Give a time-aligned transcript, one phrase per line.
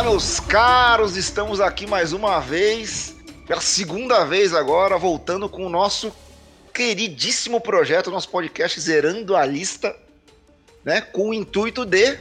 [0.00, 3.14] Olá, meus caros, estamos aqui mais uma vez,
[3.46, 6.10] pela segunda vez agora, voltando com o nosso
[6.72, 9.94] queridíssimo projeto, nosso podcast Zerando a Lista,
[10.82, 11.02] né?
[11.02, 12.18] Com o intuito de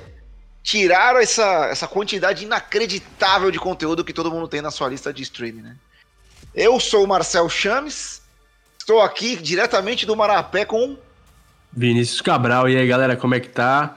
[0.61, 5.23] tirar essa, essa quantidade inacreditável de conteúdo que todo mundo tem na sua lista de
[5.23, 5.77] streaming, né?
[6.53, 8.21] Eu sou o Marcel Chames,
[8.77, 10.97] estou aqui diretamente do Marapé com
[11.71, 12.67] Vinícius Cabral.
[12.67, 13.95] E aí, galera, como é que tá?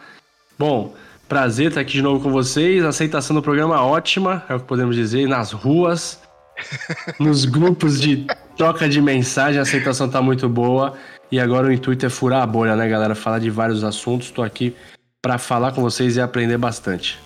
[0.57, 0.95] Bom,
[1.33, 2.85] prazer estar aqui de novo com vocês.
[2.85, 6.21] A aceitação do programa ótima, é o que podemos dizer, nas ruas,
[7.19, 10.93] nos grupos de troca de mensagem, a aceitação tá muito boa.
[11.31, 13.15] E agora o intuito é furar a bolha, né, galera?
[13.15, 14.27] Falar de vários assuntos.
[14.27, 14.77] Estou aqui
[15.23, 17.19] para falar com vocês e aprender bastante.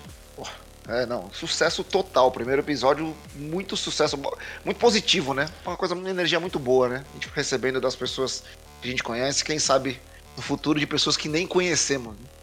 [0.87, 2.31] É, não, sucesso total.
[2.31, 4.17] Primeiro episódio, muito sucesso,
[4.63, 5.49] muito positivo, né?
[5.65, 7.03] Uma coisa, uma energia muito boa, né?
[7.11, 8.41] A gente recebendo das pessoas
[8.81, 9.99] que a gente conhece, quem sabe
[10.37, 12.15] no futuro de pessoas que nem conhecemos.
[12.15, 12.36] Né?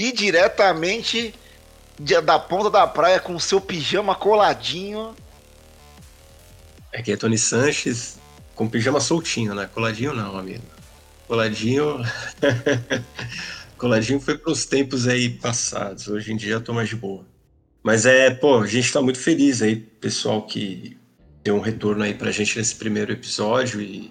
[0.00, 1.34] E diretamente
[2.24, 5.14] da ponta da praia com seu pijama coladinho.
[6.90, 8.18] Aqui é Tony Sanches
[8.54, 9.68] com pijama soltinho, né?
[9.74, 10.64] Coladinho não, amigo.
[11.28, 11.98] Coladinho.
[13.76, 16.08] Coladinho foi para os tempos aí passados.
[16.08, 17.22] Hoje em dia eu tô mais de boa.
[17.82, 20.96] Mas é, pô, a gente tá muito feliz aí, pessoal, que
[21.44, 24.10] deu um retorno aí pra gente nesse primeiro episódio e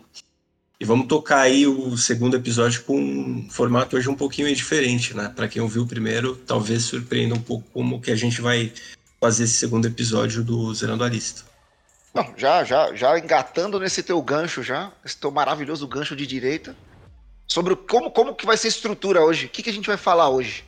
[0.79, 5.31] e vamos tocar aí o segundo episódio com um formato hoje um pouquinho diferente, né?
[5.35, 8.71] Para quem ouviu o primeiro, talvez surpreenda um pouco como que a gente vai
[9.19, 11.43] fazer esse segundo episódio do Zerando a Lista.
[12.13, 16.73] Não, já, já, já engatando nesse teu gancho já, esse teu maravilhoso gancho de direita,
[17.45, 19.97] sobre como, como que vai ser a estrutura hoje, o que, que a gente vai
[19.97, 20.63] falar hoje?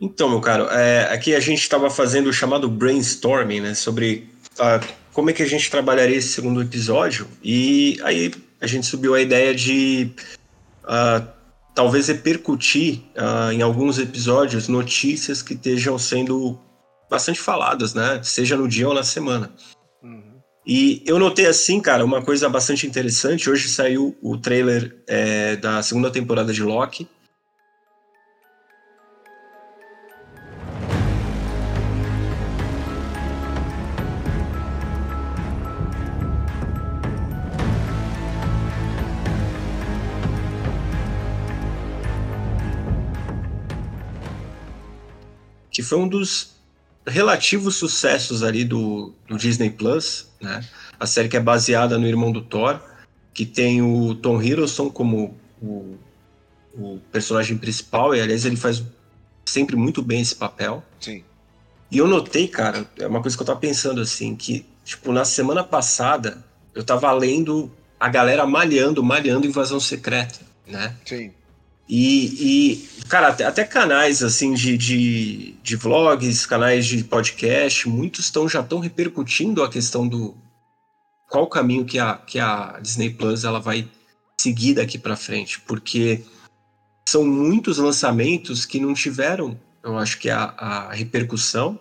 [0.00, 4.84] Então, meu caro, é, aqui a gente estava fazendo o chamado brainstorming, né, sobre uh,
[5.12, 8.32] como é que a gente trabalharia esse segundo episódio, e aí
[8.64, 10.10] a gente subiu a ideia de
[10.84, 11.26] uh,
[11.74, 16.58] talvez repercutir uh, em alguns episódios notícias que estejam sendo
[17.10, 18.20] bastante faladas, né?
[18.22, 19.52] Seja no dia ou na semana.
[20.02, 20.40] Uhum.
[20.66, 23.50] E eu notei assim, cara, uma coisa bastante interessante.
[23.50, 27.06] Hoje saiu o trailer é, da segunda temporada de Loki.
[45.74, 46.54] Que foi um dos
[47.04, 50.64] relativos sucessos ali do, do Disney Plus, né?
[50.98, 52.80] A série que é baseada no irmão do Thor,
[53.34, 55.96] que tem o Tom Hiddleston como o,
[56.72, 58.82] o personagem principal, e aliás ele faz
[59.44, 60.82] sempre muito bem esse papel.
[61.00, 61.24] Sim.
[61.90, 65.24] E eu notei, cara, é uma coisa que eu tava pensando assim, que, tipo, na
[65.24, 66.42] semana passada
[66.72, 70.94] eu tava lendo a galera malhando, malhando Invasão Secreta, né?
[71.04, 71.32] Sim.
[71.88, 78.26] E, e cara, até, até, canais assim de, de, de vlogs, canais de podcast, muitos
[78.26, 80.34] estão já estão repercutindo a questão do
[81.28, 83.88] qual caminho que a, que a Disney Plus ela vai
[84.40, 86.22] seguir daqui para frente, porque
[87.08, 91.78] são muitos lançamentos que não tiveram, eu acho que a, a repercussão.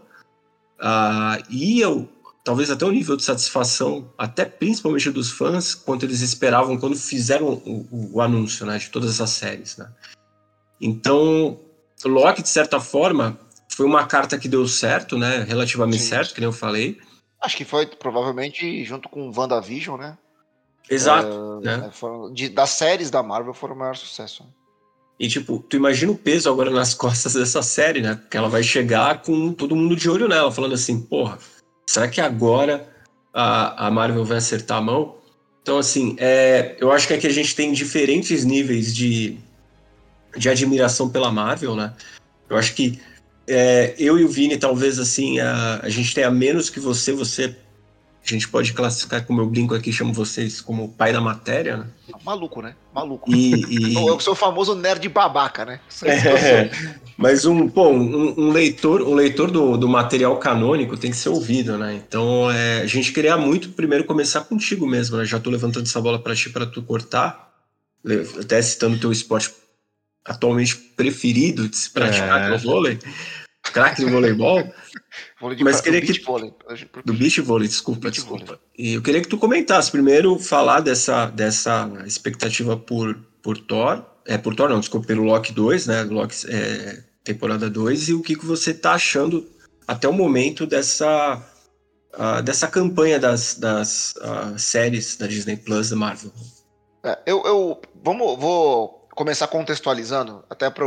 [0.79, 2.09] Uh, e eu,
[2.43, 7.47] talvez até o nível de satisfação, até principalmente dos fãs, quanto eles esperavam quando fizeram
[7.65, 9.77] o, o, anúncio né, de todas essas séries.
[9.77, 9.89] Né?
[10.81, 11.59] Então,
[12.03, 13.39] Loki, de certa forma,
[13.69, 15.43] foi uma carta que deu certo, né?
[15.43, 16.09] Relativamente Sim.
[16.09, 16.99] certo, que nem eu falei.
[17.41, 20.17] Acho que foi provavelmente junto com WandaVision, né?
[20.89, 21.61] Exato.
[21.63, 21.91] É, né?
[22.33, 24.45] de, das séries da Marvel foram o maior sucesso.
[25.17, 28.15] E, tipo, tu imagina o peso agora nas costas dessa série, né?
[28.15, 31.37] Porque ela vai chegar com todo mundo de olho nela, falando assim, porra,
[31.85, 32.87] será que agora
[33.33, 35.15] a, a Marvel vai acertar a mão?
[35.61, 39.37] Então, assim, é, eu acho que aqui a gente tem diferentes níveis de,
[40.35, 41.93] de admiração pela Marvel, né?
[42.49, 42.99] Eu acho que
[43.47, 47.55] é, eu e o Vini, talvez, assim, a, a gente tenha menos que você, você
[48.25, 51.87] a gente pode classificar como eu brinco aqui, chamo vocês como pai da matéria, né?
[52.23, 52.73] Maluco, né?
[52.93, 53.29] Maluco.
[53.29, 53.95] E, e...
[54.07, 55.81] Eu sou o famoso nerd babaca, né?
[56.03, 56.71] É,
[57.17, 61.29] mas um, pô, um, um, leitor, um leitor do, do material canônico tem que ser
[61.29, 61.95] ouvido, né?
[61.95, 65.25] Então é, a gente queria muito primeiro começar contigo mesmo, né?
[65.25, 67.51] Já tô levantando essa bola para ti para tu cortar,
[68.39, 69.51] até citando o teu esporte
[70.25, 72.45] atualmente preferido de se praticar, é.
[72.47, 72.99] que é o vôlei,
[73.61, 74.63] craque do voleibol.
[75.39, 76.53] Vôlei de Mas queria do que beach vôlei.
[77.05, 78.45] Do beach vôlei, desculpa, beach desculpa.
[78.45, 78.61] Vôlei.
[78.77, 84.37] E eu queria que tu comentasse primeiro falar dessa, dessa expectativa por, por Thor, é
[84.37, 88.35] por Thor não, desculpa, pelo Loki 2, né, Loki é, temporada 2 e o que,
[88.35, 89.47] que você tá achando
[89.87, 91.41] até o momento dessa
[92.13, 96.31] uh, dessa campanha das, das uh, séries da Disney Plus da Marvel.
[97.03, 100.85] É, eu, eu vamos, vou começar contextualizando, até para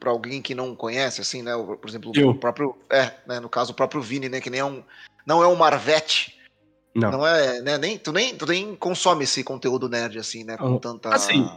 [0.00, 1.52] para alguém que não conhece, assim, né?
[1.54, 2.30] Por exemplo, Eu.
[2.30, 2.74] o próprio.
[2.90, 3.38] É, né?
[3.38, 4.40] No caso, o próprio Vini, né?
[4.40, 4.82] Que nem é um.
[5.26, 6.34] Não é um Marvete.
[6.94, 7.10] Não.
[7.12, 7.78] Não é, né?
[7.78, 10.56] Nem, tu, nem, tu nem consome esse conteúdo nerd, assim, né?
[10.56, 11.14] Com tanta.
[11.14, 11.48] assim,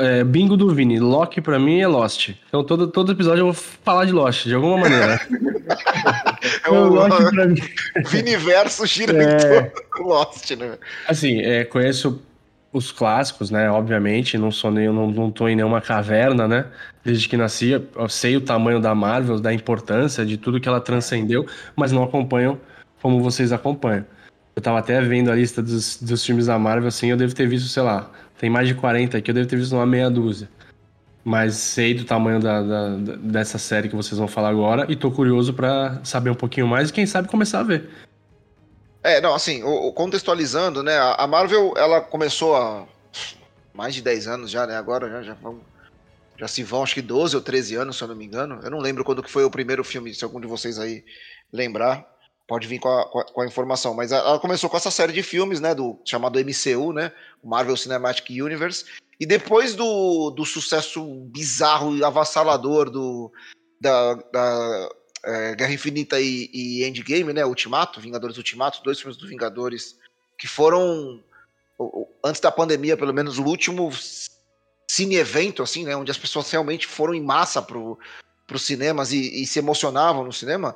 [0.00, 0.98] é, bingo do Vini.
[0.98, 2.30] Loki pra mim é Lost.
[2.48, 5.20] Então todo, todo episódio eu vou falar de Lost, de alguma maneira.
[6.64, 7.60] É o o Loki pra mim.
[8.08, 9.22] Viniverso gira É.
[9.22, 10.78] em torno do Lost, né?
[11.06, 12.22] Assim, é, conheço
[12.72, 13.70] os clássicos, né?
[13.70, 16.66] Obviamente, não sou nem, não, não tô em nenhuma caverna, né?
[17.04, 20.80] Desde que nasci, eu sei o tamanho da Marvel, da importância de tudo que ela
[20.80, 22.60] transcendeu, mas não acompanho
[23.00, 24.04] como vocês acompanham.
[24.54, 27.48] Eu tava até vendo a lista dos, dos filmes da Marvel, assim, eu devo ter
[27.48, 30.48] visto, sei lá, tem mais de 40 aqui, eu devo ter visto uma meia dúzia.
[31.24, 35.10] Mas sei do tamanho da, da- dessa série que vocês vão falar agora e tô
[35.10, 37.88] curioso pra saber um pouquinho mais e quem sabe começar a ver.
[39.10, 40.98] É, não, assim, o- o- contextualizando, né?
[40.98, 42.86] A Marvel, ela começou há
[43.72, 44.76] mais de 10 anos já, né?
[44.76, 45.36] Agora já, já.
[46.36, 48.60] Já se vão, acho que 12 ou 13 anos, se eu não me engano.
[48.62, 51.04] Eu não lembro quando que foi o primeiro filme, se algum de vocês aí
[51.52, 52.06] lembrar,
[52.46, 53.92] pode vir com a, com a- com a informação.
[53.92, 55.74] Mas ela começou com essa série de filmes, né?
[55.74, 57.10] Do chamado MCU, né?
[57.42, 58.84] Marvel Cinematic Universe.
[59.18, 61.02] E depois do, do sucesso
[61.32, 63.32] bizarro e avassalador do,
[63.80, 64.88] da, da
[65.24, 67.44] é, Guerra Infinita e, e Endgame, né?
[67.44, 69.96] Ultimato, Vingadores Ultimato, dois filmes do Vingadores
[70.38, 71.22] que foram
[72.24, 73.90] antes da pandemia, pelo menos o último
[74.88, 75.96] cine-evento, assim, né?
[75.96, 77.98] Onde as pessoas realmente foram em massa pro,
[78.46, 80.74] pros cinemas e, e se emocionavam no cinema.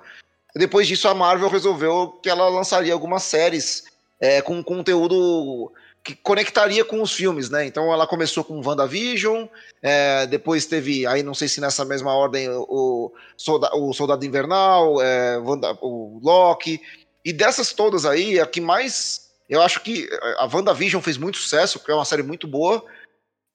[0.54, 3.84] Depois disso, a Marvel resolveu que ela lançaria algumas séries
[4.20, 5.72] é, com conteúdo
[6.04, 7.64] que conectaria com os filmes, né?
[7.64, 9.46] Então ela começou com WandaVision,
[9.81, 15.00] é, depois teve, aí não sei se nessa mesma ordem, o, Solda- o Soldado Invernal,
[15.00, 16.81] é, Wanda- o Loki,
[17.25, 19.31] e dessas todas aí, a que mais.
[19.49, 20.08] Eu acho que
[20.38, 22.84] a WandaVision fez muito sucesso, porque é uma série muito boa.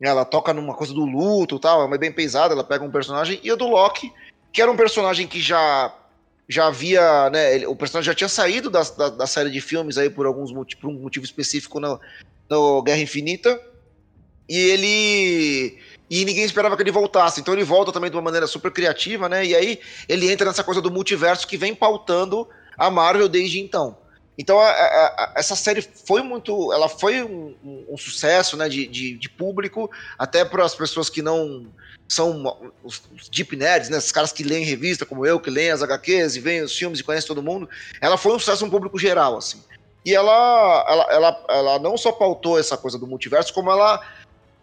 [0.01, 3.39] Ela toca numa coisa do luto e tal, é bem pesada, ela pega um personagem.
[3.43, 4.13] E a do Loki,
[4.53, 5.93] que era um personagem que já
[6.49, 10.09] já havia, né, o personagem já tinha saído da, da, da série de filmes aí
[10.09, 11.99] por alguns por um motivo específico no,
[12.49, 13.59] no Guerra Infinita.
[14.49, 15.77] E ele
[16.09, 17.41] e ninguém esperava que ele voltasse.
[17.41, 19.45] Então ele volta também de uma maneira super criativa, né?
[19.45, 22.47] E aí ele entra nessa coisa do multiverso que vem pautando
[22.77, 23.97] a Marvel desde então.
[24.37, 27.55] Então a- a- a- essa série foi muito, ela foi um,
[27.89, 31.73] um- sucesso, né, de, de, de público, até para as pessoas que não
[32.07, 35.71] são os, os deep nerds, né, esses caras que leem revista como eu, que leem
[35.71, 37.67] as HQs e veem os filmes e conhecem todo mundo.
[37.99, 39.61] Ela foi um sucesso um público geral, assim.
[40.07, 44.01] E ela, ela, ela, ela não só pautou essa coisa do multiverso, como ela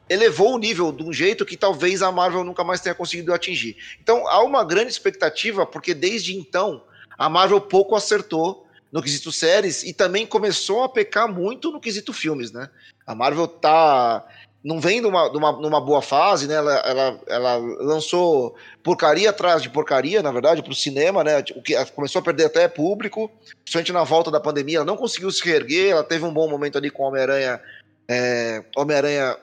[0.08, 3.76] elevou o nível de um jeito que talvez a Marvel nunca mais tenha conseguido atingir.
[4.02, 6.82] Então há uma grande expectativa, porque desde então
[7.18, 12.14] a Marvel pouco acertou no quesito séries e também começou a pecar muito no quesito
[12.14, 12.70] filmes, né?
[13.06, 14.26] A Marvel tá
[14.64, 16.54] não vem numa, numa, numa boa fase, né?
[16.54, 21.44] Ela, ela, ela lançou porcaria atrás de porcaria, na verdade, para o cinema, né?
[21.54, 23.30] O que começou a perder até público,
[23.62, 26.78] principalmente na volta da pandemia, ela não conseguiu se reerguer, ela teve um bom momento
[26.78, 27.60] ali com Homem-Aranha,
[28.08, 29.36] é, Homem-Aranha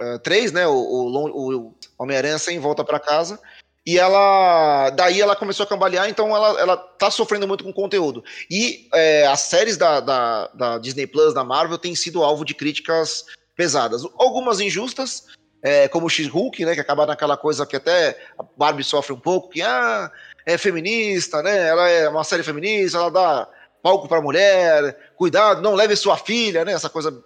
[0.00, 0.66] é, 3, né?
[0.66, 3.38] O, o, o Homem-Aranha sem volta para casa.
[3.86, 4.90] E ela.
[4.90, 8.24] Daí ela começou a cambalear, então ela, ela tá sofrendo muito com conteúdo.
[8.50, 12.54] E é, as séries da, da, da, Disney Plus, da Marvel, têm sido alvo de
[12.54, 14.02] críticas pesadas.
[14.16, 15.26] Algumas injustas,
[15.62, 16.74] é, como o X-Hulk, né?
[16.74, 20.10] Que acaba naquela coisa que até a Barbie sofre um pouco, que ah,
[20.44, 21.68] é feminista, né?
[21.68, 23.48] Ela é uma série feminista, ela dá
[23.82, 26.72] palco pra mulher, cuidado, não leve sua filha, né?
[26.72, 27.22] Essa coisa,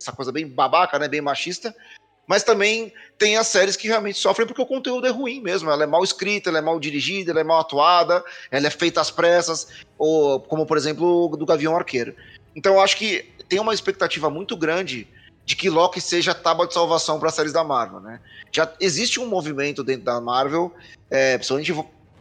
[0.00, 1.08] essa coisa bem babaca, né?
[1.08, 1.74] Bem machista
[2.26, 5.70] mas também tem as séries que realmente sofrem porque o conteúdo é ruim mesmo.
[5.70, 9.00] Ela é mal escrita, ela é mal dirigida, ela é mal atuada, ela é feita
[9.00, 12.14] às pressas, ou, como por exemplo do Gavião Arqueiro.
[12.54, 15.06] Então eu acho que tem uma expectativa muito grande
[15.44, 18.20] de que Loki seja a tábua de salvação para as séries da Marvel, né?
[18.52, 20.72] Já existe um movimento dentro da Marvel,
[21.10, 21.74] é, principalmente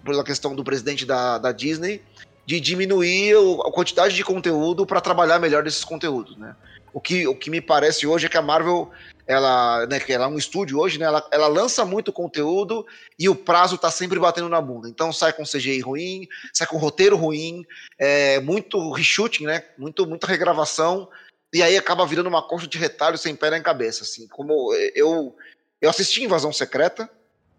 [0.03, 2.01] pela questão do presidente da, da Disney,
[2.45, 3.35] de diminuir
[3.65, 6.55] a quantidade de conteúdo para trabalhar melhor desses conteúdos, né?
[6.93, 8.91] O que, o que me parece hoje é que a Marvel
[9.31, 12.85] ela, né, que ela é um estúdio hoje, né, ela, ela lança muito conteúdo
[13.17, 14.89] e o prazo tá sempre batendo na bunda.
[14.89, 17.65] Então sai com CGI ruim, sai com roteiro ruim,
[17.97, 21.07] é, muito reshooting, né, muito, muita regravação,
[21.53, 25.35] e aí acaba virando uma coxa de retalho sem pé nem cabeça, assim, como eu,
[25.81, 27.09] eu assisti Invasão Secreta,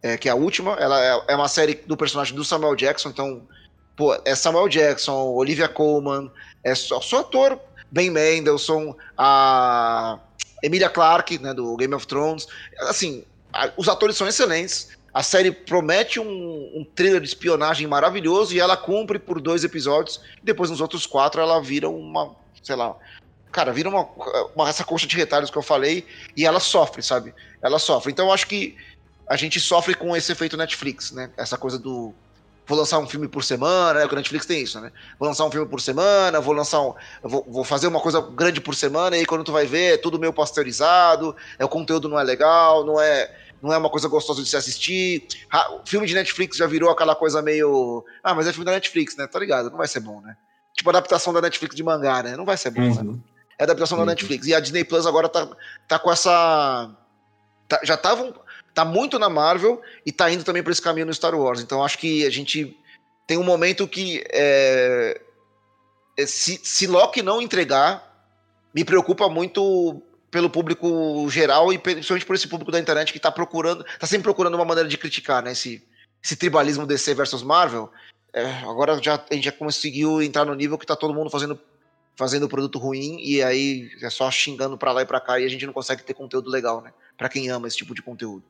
[0.02, 3.11] é, que é a última, ela é, é uma série do personagem do Samuel Jackson,
[3.11, 3.46] então,
[3.96, 6.30] pô, é Samuel Jackson, Olivia Colman,
[6.64, 10.18] é só, só ator, Ben Mendelsohn, a
[10.62, 12.46] Emilia Clarke, né, do Game of Thrones.
[12.80, 14.96] Assim, a, os atores são excelentes.
[15.12, 16.25] A série promete um,
[16.75, 20.22] um, thriller de espionagem maravilhoso e ela cumpre por dois episódios.
[20.42, 22.96] Depois, nos outros quatro, ela vira uma, sei lá,
[23.52, 24.09] cara, vira uma,
[24.56, 26.06] uma essa coxa de retalhos que eu falei
[26.37, 27.35] e ela sofre, sabe?
[27.62, 28.11] Ela sofre.
[28.11, 28.76] Então, eu acho que
[29.28, 31.30] a gente sofre com esse efeito Netflix, né?
[31.37, 32.14] Essa coisa do
[32.66, 34.06] vou lançar um filme por semana, né?
[34.06, 34.90] O Netflix tem isso, né?
[35.18, 36.94] Vou lançar um filme por semana, vou lançar um.
[37.23, 39.97] Vou, vou, fazer uma coisa grande por semana, e aí quando tu vai ver, é
[39.97, 43.38] tudo meio pasteurizado, é, o conteúdo não é legal, não é.
[43.62, 45.25] Não é uma coisa gostosa de se assistir.
[45.80, 48.04] O filme de Netflix já virou aquela coisa meio.
[48.21, 49.28] Ah, mas é filme da Netflix, né?
[49.28, 49.71] Tá ligado?
[49.71, 50.37] Não vai ser bom, né?
[50.75, 52.37] Tipo adaptação da Netflix de mangá, né?
[52.37, 52.88] Não vai ser bom, né?
[52.88, 53.12] uhum.
[53.12, 53.18] né?
[53.62, 54.04] É adaptação uhum.
[54.04, 54.45] da Netflix.
[54.47, 55.49] E a Disney Plus agora tá,
[55.87, 56.90] tá com essa.
[57.69, 58.35] Tá, já estavam
[58.75, 61.61] tá muito na Marvel e tá indo também para esse caminho no Star Wars.
[61.61, 62.76] Então acho que a gente
[63.25, 65.21] tem um momento que é,
[66.19, 68.02] é, se, se Loki não entregar,
[68.75, 73.31] me preocupa muito pelo público geral e principalmente por esse público da internet que tá
[73.31, 75.52] procurando, tá sempre procurando uma maneira de criticar, né?
[75.52, 75.87] Esse,
[76.25, 77.92] esse tribalismo DC versus Marvel.
[78.33, 81.61] É, agora já, a gente já conseguiu entrar no nível que tá todo mundo fazendo
[82.14, 85.49] fazendo produto ruim e aí é só xingando para lá e para cá e a
[85.49, 86.92] gente não consegue ter conteúdo legal, né?
[87.16, 88.45] Para quem ama esse tipo de conteúdo.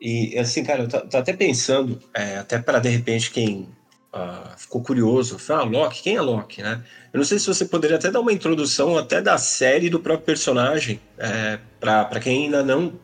[0.00, 3.68] E assim, cara, eu tô, tô até pensando, é, até para de repente quem
[4.12, 6.82] uh, ficou curioso, fala, ah, Loki, quem é Loki, né?
[7.12, 10.26] Eu não sei se você poderia até dar uma introdução até da série do próprio
[10.26, 12.98] personagem, é, para quem ainda não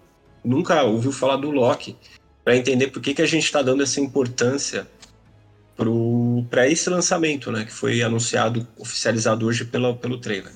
[0.45, 1.97] nunca ouviu falar do Loki,
[2.45, 4.89] para entender por que, que a gente está dando essa importância
[6.51, 7.65] para esse lançamento, né?
[7.65, 10.53] Que foi anunciado, oficializado hoje pela, pelo trailer.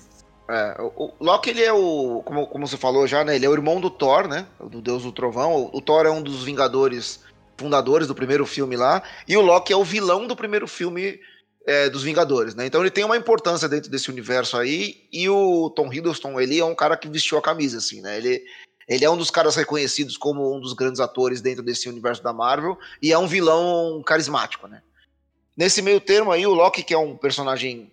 [0.51, 2.23] É, o, Loki, ele é o.
[2.25, 3.37] Como, como você falou já, né?
[3.37, 4.47] Ele é o irmão do Thor, né?
[4.61, 5.55] Do Deus do Trovão.
[5.55, 7.21] O, o Thor é um dos Vingadores
[7.57, 9.03] fundadores do primeiro filme lá.
[9.27, 11.21] E o Loki é o vilão do primeiro filme
[11.67, 12.67] é, dos Vingadores, né?
[12.67, 15.07] Então ele tem uma importância dentro desse universo aí.
[15.13, 18.17] E o Tom Hiddleston, ele é um cara que vestiu a camisa, assim, né?
[18.17, 18.43] Ele,
[18.89, 22.33] ele é um dos caras reconhecidos como um dos grandes atores dentro desse universo da
[22.33, 22.77] Marvel.
[23.01, 24.83] E é um vilão carismático, né?
[25.57, 27.93] Nesse meio termo aí, o Loki, que é um personagem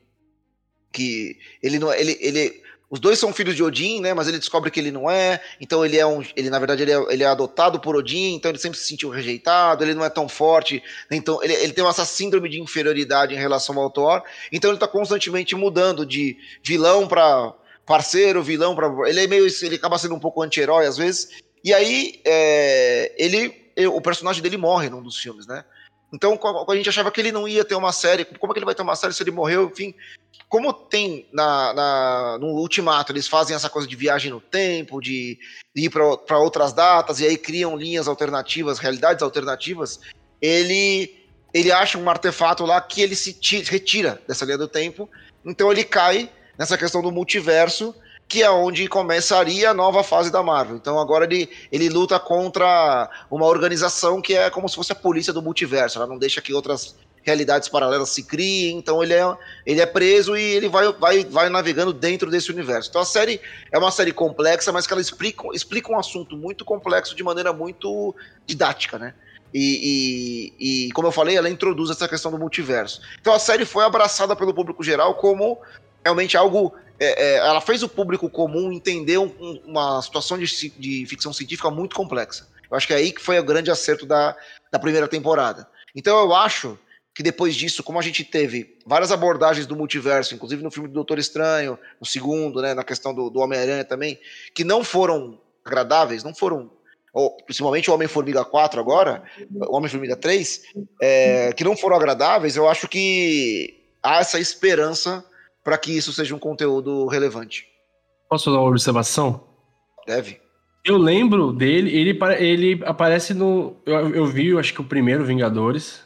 [0.92, 4.16] que ele não é, ele, ele os dois são filhos de Odin, né?
[4.16, 5.40] Mas ele descobre que ele não é.
[5.62, 8.34] Então ele é um, ele na verdade ele é, ele é adotado por Odin.
[8.34, 9.84] Então ele sempre se sentiu rejeitado.
[9.84, 10.82] Ele não é tão forte.
[11.12, 14.24] Então ele, ele tem essa síndrome de inferioridade em relação ao Thor.
[14.52, 17.54] Então ele está constantemente mudando de vilão para
[17.86, 21.30] parceiro, vilão para ele é meio ele acaba sendo um pouco anti-herói às vezes.
[21.64, 25.64] E aí é, ele o personagem dele morre num dos filmes, né?
[26.12, 28.26] Então a gente achava que ele não ia ter uma série.
[28.26, 29.70] Como é que ele vai ter uma série se ele morreu?
[29.72, 29.94] Enfim,
[30.48, 35.38] como tem na, na, no Ultimato, eles fazem essa coisa de viagem no tempo, de,
[35.76, 40.00] de ir para outras datas, e aí criam linhas alternativas, realidades alternativas,
[40.42, 41.24] ele,
[41.54, 43.38] ele acha um artefato lá que ele se
[43.70, 45.08] retira dessa linha do tempo,
[45.46, 47.94] então ele cai nessa questão do multiverso,
[48.30, 50.78] que é onde começaria a nova fase da Marvel.
[50.78, 55.34] Então agora ele, ele luta contra uma organização que é como se fosse a polícia
[55.34, 59.82] do multiverso, ela não deixa que outras realidades paralelas se criem, então ele é, ele
[59.82, 62.90] é preso e ele vai, vai, vai navegando dentro desse universo.
[62.90, 66.64] Então a série é uma série complexa, mas que ela explica, explica um assunto muito
[66.64, 69.16] complexo de maneira muito didática, né?
[69.52, 73.02] E, e, e, como eu falei, ela introduz essa questão do multiverso.
[73.20, 75.60] Então a série foi abraçada pelo público geral como
[76.04, 76.76] realmente algo.
[77.00, 79.32] É, é, ela fez o público comum entender um,
[79.66, 82.48] uma situação de, de, ficção científica muito complexa.
[82.70, 84.36] Eu acho que é aí que foi o grande acerto da,
[84.72, 85.68] da primeira temporada.
[85.96, 86.78] Então eu acho
[87.14, 90.94] que depois disso, como a gente teve várias abordagens do multiverso, inclusive no filme do
[90.94, 94.20] Doutor Estranho, no segundo, né, na questão do, do Homem-Aranha também,
[94.54, 96.72] que não foram agradáveis, não foram,
[97.14, 100.62] ou, principalmente o Homem-Formiga 4 agora, o Homem-Formiga 3,
[101.02, 105.26] é, que não foram agradáveis, eu acho que há essa esperança
[105.70, 107.68] para que isso seja um conteúdo relevante.
[108.28, 109.44] Posso fazer uma observação?
[110.08, 110.42] Deve.
[110.84, 113.76] Eu lembro dele, ele, ele aparece no.
[113.86, 116.02] Eu, eu vi, acho que o primeiro Vingadores,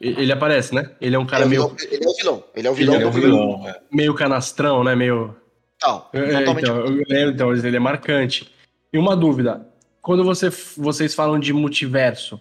[0.00, 0.92] ele aparece, né?
[1.00, 1.74] Ele é um cara é meio.
[1.90, 2.44] Ele é o vilão.
[2.54, 2.94] Ele é o vilão.
[2.94, 3.68] Ele é o vilão.
[3.68, 3.80] É.
[3.90, 4.94] Meio canastrão, né?
[4.94, 5.34] Meio.
[5.82, 8.48] Não, é, então, eu lembro, então, ele é marcante.
[8.92, 9.66] E uma dúvida:
[10.00, 12.40] quando você, vocês falam de multiverso,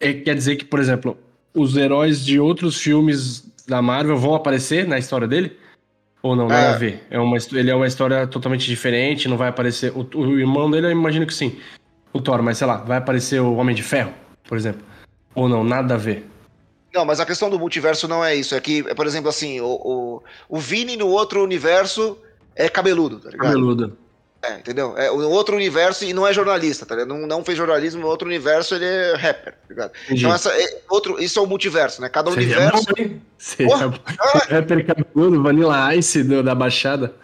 [0.00, 1.18] é, quer dizer que, por exemplo,
[1.52, 5.58] os heróis de outros filmes da Marvel vão aparecer na história dele?
[6.24, 6.70] Ou não, nada é.
[6.70, 7.06] a ver?
[7.10, 9.92] É uma, ele é uma história totalmente diferente, não vai aparecer.
[9.94, 11.60] O, o irmão dele, eu imagino que sim.
[12.14, 14.10] O Thor, mas sei lá, vai aparecer o Homem de Ferro,
[14.48, 14.80] por exemplo.
[15.34, 16.26] Ou não, nada a ver.
[16.94, 18.54] Não, mas a questão do multiverso não é isso.
[18.54, 22.16] É que, por exemplo, assim, o, o, o Vini no outro universo
[22.56, 23.48] é cabeludo, tá ligado?
[23.48, 23.98] Cabeludo.
[24.46, 24.94] É, entendeu?
[24.98, 27.08] É no outro universo e não é jornalista, tá ligado?
[27.08, 29.92] Não, não fez jornalismo, no outro universo ele é rapper, tá ligado?
[30.04, 30.20] Entendi.
[30.20, 32.10] Então essa, é, outro, isso é o multiverso, né?
[32.10, 32.86] Cada Seria universo.
[32.86, 34.00] Bom, Seria Porra,
[34.50, 37.14] rapper cabeludo, Vanilla Ice do, da Baixada.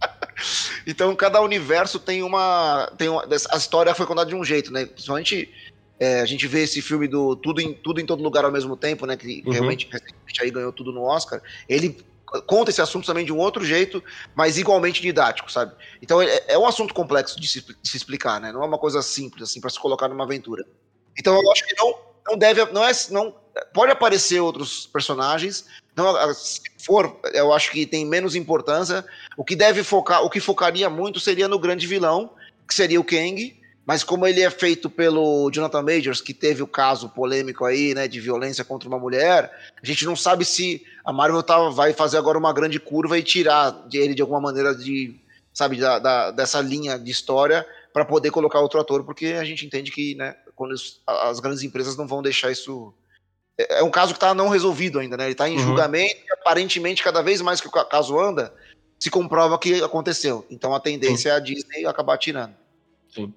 [0.86, 3.26] então cada universo tem uma, tem uma.
[3.50, 4.86] A história foi contada de um jeito, né?
[4.86, 5.52] Principalmente
[6.00, 8.76] é, a gente vê esse filme do tudo em, tudo em todo lugar ao mesmo
[8.78, 9.14] tempo, né?
[9.14, 9.52] Que uhum.
[9.52, 11.42] realmente recentemente aí ganhou tudo no Oscar.
[11.68, 11.98] Ele
[12.42, 14.02] conta esse assunto também de um outro jeito,
[14.34, 15.74] mas igualmente didático, sabe?
[16.02, 18.52] Então é, é um assunto complexo de se, de se, explicar, né?
[18.52, 20.64] Não é uma coisa simples assim para se colocar numa aventura.
[21.18, 21.94] Então eu acho que não,
[22.28, 23.34] não deve, não é, não
[23.72, 25.66] pode aparecer outros personagens.
[25.94, 29.04] Não, se for, eu acho que tem menos importância.
[29.36, 32.30] O que deve focar, o que focaria muito seria no grande vilão,
[32.68, 36.66] que seria o Kang mas como ele é feito pelo Jonathan Majors, que teve o
[36.66, 39.50] caso polêmico aí, né, de violência contra uma mulher,
[39.80, 43.22] a gente não sabe se a Marvel tá, vai fazer agora uma grande curva e
[43.22, 45.14] tirar ele de alguma maneira de,
[45.54, 49.64] sabe, da, da dessa linha de história para poder colocar outro ator, porque a gente
[49.64, 52.92] entende que, né, quando os, as grandes empresas não vão deixar isso
[53.56, 55.24] é, é um caso que está não resolvido ainda, né?
[55.24, 55.62] Ele está em uhum.
[55.62, 58.52] julgamento e aparentemente cada vez mais que o caso anda,
[58.98, 60.44] se comprova que aconteceu.
[60.50, 61.28] Então a tendência Sim.
[61.28, 62.54] é a Disney acabar tirando.
[63.14, 63.32] Sim.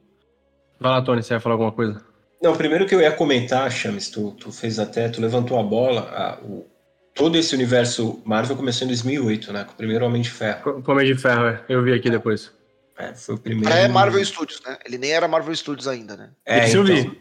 [0.79, 2.01] Vai lá, Tony, você vai falar alguma coisa?
[2.41, 6.01] Não, primeiro que eu ia comentar, Chames, tu, tu fez até, tu levantou a bola,
[6.01, 6.65] a, o,
[7.13, 10.81] todo esse universo Marvel começou em 2008, né, com o primeiro Homem de Ferro.
[10.81, 11.61] Com o Homem de Ferro, é.
[11.67, 12.51] eu vi aqui depois.
[12.97, 13.69] É, foi o primeiro...
[13.69, 16.29] É Marvel Studios, né, ele nem era Marvel Studios ainda, né.
[16.45, 17.19] É, Isso então, eu vi.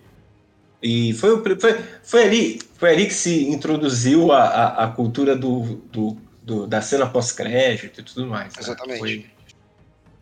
[0.80, 5.82] E foi, foi, foi, ali, foi ali que se introduziu a, a, a cultura do,
[5.90, 8.54] do, do, da cena pós-crédito e tudo mais.
[8.54, 8.60] Né?
[8.60, 8.98] Exatamente.
[9.00, 9.26] Foi,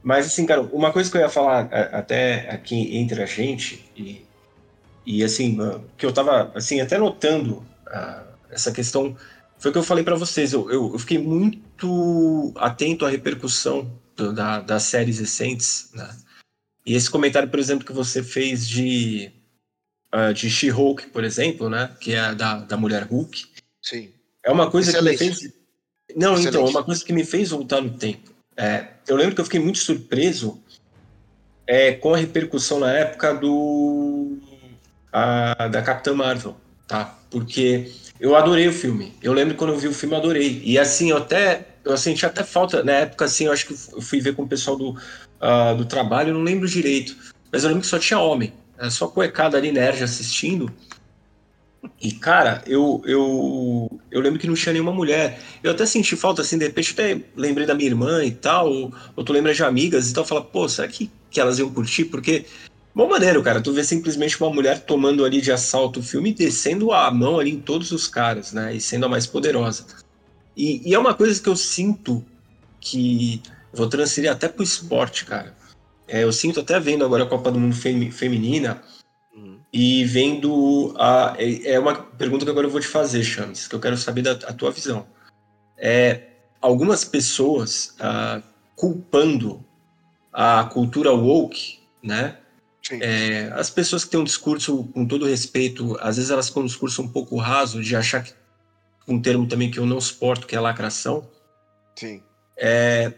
[0.06, 4.24] mas, assim, cara, uma coisa que eu ia falar até aqui entre a gente, e,
[5.04, 5.58] e assim,
[5.98, 7.56] que eu tava, assim, até notando
[7.88, 9.16] uh, essa questão,
[9.58, 10.52] foi o que eu falei para vocês.
[10.52, 16.16] Eu, eu, eu, fiquei muito atento à repercussão do, da, das séries recentes, né?
[16.86, 19.32] E esse comentário, por exemplo, que você fez de,
[20.14, 21.90] uh, de She-Hulk, por exemplo, né?
[21.98, 23.44] Que é da, da mulher Hulk.
[23.82, 24.12] Sim.
[24.44, 25.18] É uma coisa Excelente.
[25.18, 25.52] que me fez.
[26.14, 26.48] Não, Excelente.
[26.48, 28.35] então, é uma coisa que me fez voltar no tempo.
[28.56, 30.60] É, eu lembro que eu fiquei muito surpreso
[31.66, 34.38] é, com a repercussão na época do
[35.12, 37.18] a, da Capitã Marvel, tá?
[37.30, 39.14] Porque eu adorei o filme.
[39.22, 40.62] Eu lembro quando eu vi o filme, eu adorei.
[40.64, 44.02] E assim, eu até eu senti até falta na época, assim, eu acho que eu
[44.02, 47.16] fui ver com o pessoal do, uh, do trabalho, eu não lembro direito,
[47.52, 48.52] mas eu lembro que só tinha homem,
[48.90, 50.70] só cuecada ali nerd assistindo.
[52.00, 55.40] E, cara, eu, eu, eu lembro que não tinha nenhuma mulher.
[55.62, 58.94] Eu até senti falta, assim, de repente, até lembrei da minha irmã e tal, ou,
[59.14, 62.06] ou tu lembra de amigas e tal, fala, pô, será que, que elas iam curtir?
[62.06, 62.44] Porque,
[62.94, 66.34] bom maneiro, cara, tu vê simplesmente uma mulher tomando ali de assalto o filme e
[66.34, 69.86] descendo a mão ali em todos os caras, né, e sendo a mais poderosa.
[70.56, 72.24] E, e é uma coisa que eu sinto
[72.80, 75.54] que vou transferir até pro esporte, cara.
[76.08, 78.80] É, eu sinto até vendo agora a Copa do Mundo Feminina,
[79.76, 81.36] e vendo a.
[81.38, 84.22] É, é uma pergunta que agora eu vou te fazer, Chames, que eu quero saber
[84.22, 85.06] da a tua visão.
[85.76, 86.28] É,
[86.62, 88.40] algumas pessoas ah,
[88.74, 89.62] culpando
[90.32, 92.38] a cultura woke, né?
[92.90, 96.66] É, as pessoas que têm um discurso, com todo respeito, às vezes elas têm um
[96.66, 98.32] discurso um pouco raso, de achar que.
[99.06, 101.28] Um termo também que eu não suporto, que é lacração.
[101.94, 102.22] Sim.
[102.56, 103.12] É,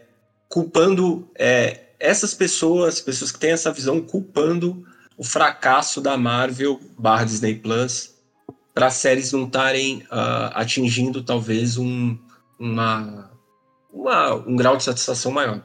[0.49, 4.85] culpando é, essas pessoas, pessoas que têm essa visão, culpando
[5.19, 8.15] o fracasso da Marvel barra Disney Plus
[8.73, 12.17] para as séries não estarem uh, atingindo talvez um,
[12.57, 13.29] uma,
[13.93, 15.61] uma, um grau de satisfação maior.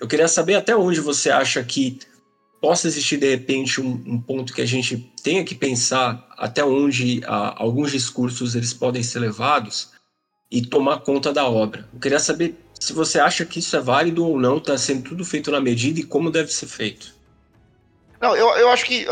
[0.00, 2.00] Eu queria saber até onde você acha que
[2.60, 7.20] possa existir de repente um, um ponto que a gente tenha que pensar até onde
[7.20, 9.90] uh, alguns discursos eles podem ser levados
[10.50, 11.88] e tomar conta da obra.
[11.94, 15.24] Eu queria saber se você acha que isso é válido ou não, está sendo tudo
[15.24, 17.21] feito na medida e como deve ser feito.
[18.22, 19.04] Não, eu, eu acho que,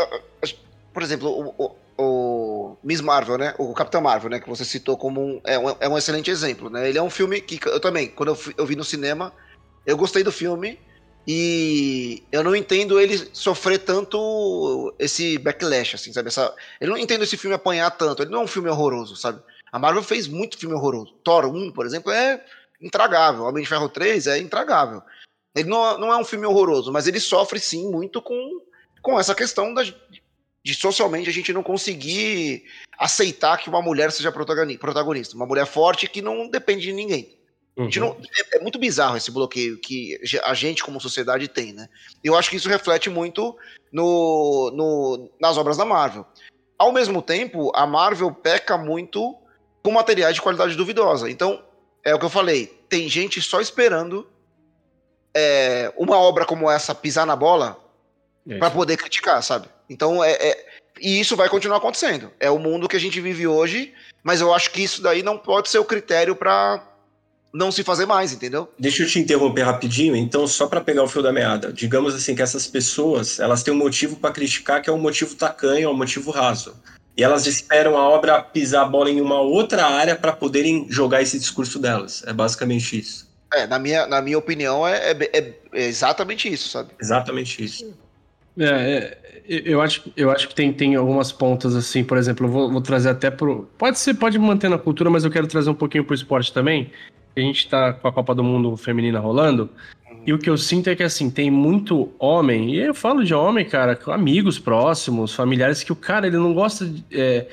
[0.93, 3.53] por exemplo, o, o, o Miss Marvel, né?
[3.57, 4.39] O Capitão Marvel, né?
[4.39, 5.75] Que você citou como um é, um.
[5.81, 6.87] é um excelente exemplo, né?
[6.87, 9.33] Ele é um filme que eu também, quando eu, eu vi no cinema,
[9.85, 10.79] eu gostei do filme.
[11.27, 16.29] E eu não entendo ele sofrer tanto esse backlash, assim, sabe?
[16.29, 18.23] Essa, eu não entendo esse filme apanhar tanto.
[18.23, 19.39] Ele não é um filme horroroso, sabe?
[19.71, 21.13] A Marvel fez muito filme horroroso.
[21.23, 22.43] Thor 1, por exemplo, é
[22.81, 23.43] intragável.
[23.43, 25.03] Homem de Ferro 3 é intragável.
[25.53, 28.61] Ele não, não é um filme horroroso, mas ele sofre sim muito com
[29.01, 32.63] com essa questão da, de socialmente a gente não conseguir
[32.97, 35.35] aceitar que uma mulher seja protagonista.
[35.35, 37.37] Uma mulher forte que não depende de ninguém.
[37.75, 37.89] Uhum.
[37.95, 41.87] Não, é, é, muito bizarro esse bloqueio que a gente, como sociedade, tem, né?
[42.23, 43.55] Eu acho que isso reflete muito
[43.91, 46.25] no, no, nas obras da Marvel.
[46.77, 49.35] Ao mesmo tempo, a Marvel peca muito
[49.81, 51.29] com materiais de qualidade duvidosa.
[51.29, 51.63] Então,
[52.03, 54.27] é o que eu falei: tem gente só esperando
[55.33, 57.79] é, uma obra como essa pisar na bola
[58.49, 59.67] é para poder criticar, sabe?
[59.89, 60.65] Então é, é,
[60.99, 62.31] e isso vai continuar acontecendo.
[62.39, 65.37] É o mundo que a gente vive hoje, mas eu acho que isso daí não
[65.37, 66.87] pode ser o critério para
[67.53, 68.71] não se fazer mais, entendeu?
[68.79, 71.71] Deixa eu te interromper rapidinho, então só para pegar o fio da meada.
[71.73, 75.35] Digamos assim que essas pessoas, elas têm um motivo para criticar que é um motivo
[75.35, 76.75] tacanho, é um motivo raso.
[77.17, 81.21] e elas esperam a obra pisar a bola em uma outra área para poderem jogar
[81.21, 82.23] esse discurso delas.
[82.25, 83.29] É basicamente isso.
[83.53, 86.91] É, na minha, na minha opinião, é, é, é, é exatamente isso, sabe?
[87.01, 87.93] Exatamente isso.
[88.61, 92.51] É, é, eu, acho, eu acho que tem, tem algumas pontas, assim, por exemplo, eu
[92.51, 93.67] vou, vou trazer até pro.
[93.77, 96.91] Pode ser, pode manter na cultura, mas eu quero trazer um pouquinho pro esporte também.
[97.35, 99.69] A gente tá com a Copa do Mundo feminina rolando.
[100.09, 100.21] Uhum.
[100.27, 103.33] E o que eu sinto é que, assim, tem muito homem, e eu falo de
[103.33, 107.03] homem, cara, amigos próximos, familiares, que o cara, ele não gosta de.
[107.11, 107.47] É,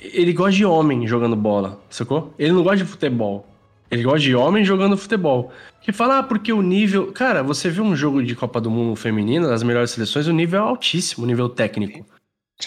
[0.00, 2.34] ele gosta de homem jogando bola, sacou?
[2.38, 3.46] Ele não gosta de futebol.
[3.90, 5.50] Ele gosta de homem jogando futebol.
[5.80, 7.12] Que fala, ah, porque o nível.
[7.12, 10.60] Cara, você viu um jogo de Copa do Mundo feminina, das melhores seleções, o nível
[10.60, 12.06] é altíssimo, o nível técnico.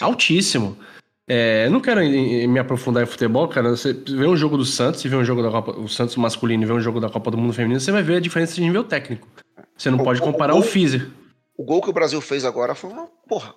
[0.00, 0.76] Altíssimo.
[1.26, 3.70] É, eu não quero me aprofundar em futebol, cara.
[3.70, 6.64] Você vê um jogo do Santos e vê um jogo da Copa, o Santos masculino
[6.64, 8.60] e vê um jogo da Copa do Mundo feminino, você vai ver a diferença de
[8.60, 9.26] nível técnico.
[9.76, 11.10] Você não o, pode comparar o, gol, o físico.
[11.56, 13.54] O gol que o Brasil fez agora foi uma porra.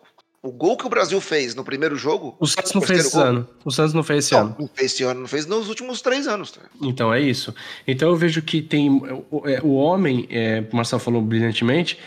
[0.47, 2.33] O gol que o Brasil fez no primeiro jogo.
[2.39, 3.47] O Santos não fez esse gol, ano.
[3.65, 4.55] O Santos não fez esse não, ano.
[4.57, 6.51] Não fez esse ano, não fez nos últimos três anos.
[6.51, 6.62] Tá?
[6.81, 7.53] Então é isso.
[7.86, 8.89] Então eu vejo que tem.
[9.29, 11.99] O, é, o homem, é, o Marcelo falou brilhantemente,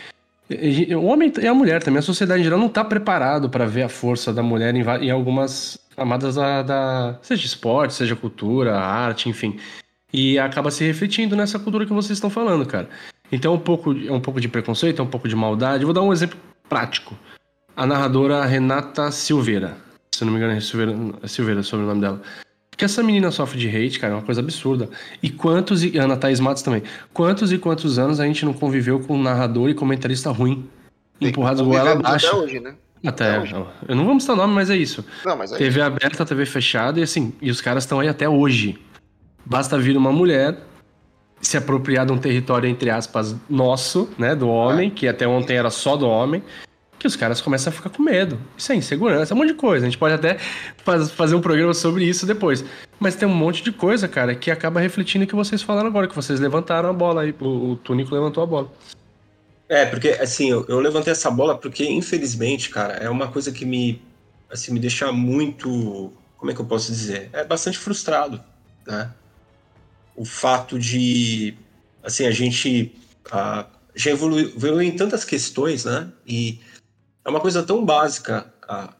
[0.97, 3.83] o homem e a mulher também, a sociedade em geral não está preparado para ver
[3.83, 9.29] a força da mulher em, em algumas camadas da, da, seja esporte, seja cultura, arte,
[9.29, 9.59] enfim.
[10.11, 12.89] E acaba se refletindo nessa cultura que vocês estão falando, cara.
[13.31, 15.83] Então é um pouco, é um pouco de preconceito, é um pouco de maldade.
[15.83, 17.15] Eu vou dar um exemplo prático
[17.75, 19.77] a narradora Renata Silveira.
[20.13, 22.21] Se não me engano, é Silveira, é Silveira sobre o nome dela.
[22.75, 24.89] Que essa menina sofre de hate, cara, é uma coisa absurda.
[25.21, 28.99] E quantos, e Ana Thaís Matos também, quantos e quantos anos a gente não conviveu
[28.99, 30.67] com um narrador e comentarista ruim,
[31.19, 32.27] empurrados goela abaixo.
[32.27, 32.75] Até hoje, né?
[33.05, 33.55] Até, até hoje.
[33.87, 35.05] eu não vou mostrar nome, mas é isso.
[35.25, 35.83] Não, mas é TV isso.
[35.83, 38.79] aberta, TV fechada, e assim, e os caras estão aí até hoje.
[39.45, 40.57] Basta vir uma mulher
[41.41, 44.91] se apropriar de um território, entre aspas, nosso, né, do homem, é.
[44.91, 46.43] que até ontem era só do homem,
[47.01, 48.39] que os caras começam a ficar com medo.
[48.55, 49.85] Isso é insegurança, é um monte de coisa.
[49.85, 50.37] A gente pode até
[50.85, 52.63] faz, fazer um programa sobre isso depois.
[52.99, 56.07] Mas tem um monte de coisa, cara, que acaba refletindo o que vocês falaram agora,
[56.07, 58.71] que vocês levantaram a bola aí, o, o Túnico levantou a bola.
[59.67, 63.65] É, porque, assim, eu, eu levantei essa bola porque, infelizmente, cara, é uma coisa que
[63.65, 63.99] me,
[64.49, 67.29] assim, me deixa muito, como é que eu posso dizer?
[67.33, 68.39] É bastante frustrado,
[68.85, 69.09] né?
[70.15, 71.55] O fato de,
[72.03, 72.93] assim, a gente
[73.31, 76.09] a, já evoluiu, evoluiu em tantas questões, né?
[76.27, 76.59] E
[77.23, 78.51] é uma coisa tão básica.
[78.67, 78.93] A,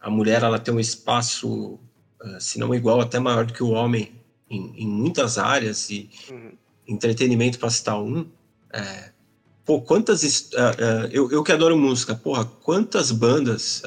[0.00, 1.78] a, mulher ela tem um espaço,
[2.22, 4.12] uh, se não igual, até maior do que o homem
[4.48, 6.52] em, em muitas áreas e uhum.
[6.86, 8.26] entretenimento para citar um.
[8.72, 9.10] É,
[9.64, 10.22] pô, quantas.
[10.22, 13.82] Uh, uh, eu, eu que adoro música, porra, quantas bandas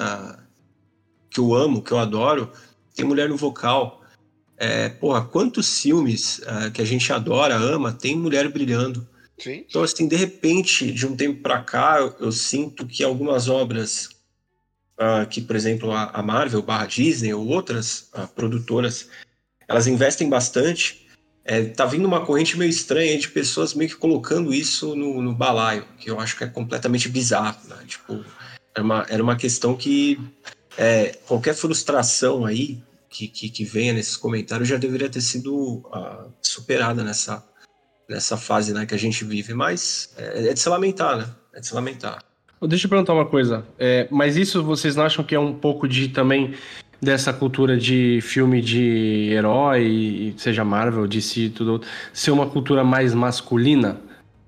[1.30, 2.52] que eu amo, que eu adoro,
[2.96, 4.02] tem mulher no vocal.
[4.60, 6.42] É, porra, quantos filmes
[6.74, 9.08] que a gente adora, ama, tem mulher brilhando.
[9.38, 9.66] Sim.
[9.70, 14.10] Então, assim, de repente, de um tempo para cá, eu, eu, sinto que algumas obras
[15.00, 19.10] uh, que, por exemplo, a, a, Marvel, barra Disney ou outras uh, produtoras,
[19.68, 21.08] elas investem bastante.
[21.46, 25.34] É, tá vindo uma corrente meio estranha de pessoas meio que colocando isso no, no
[25.34, 27.78] balaio, que eu acho que é completamente bizarro, né?
[27.88, 28.26] Tipo,
[28.76, 30.20] era uma, era uma questão que
[30.78, 36.32] é, qualquer frustração aí que, que, que, venha nesses comentários já deveria ter sido uh,
[36.42, 37.47] superada nessa,
[38.10, 41.26] nessa fase né, que a gente vive, mas é, é, de se lamentar, né?
[41.54, 42.20] É de se lamentar.
[42.62, 45.88] Deixa eu perguntar uma coisa, é, mas isso vocês não acham que é um pouco
[45.88, 46.56] de também
[47.00, 53.98] dessa cultura de filme de herói, seja Marvel, DC, tudo, ser uma cultura mais masculina?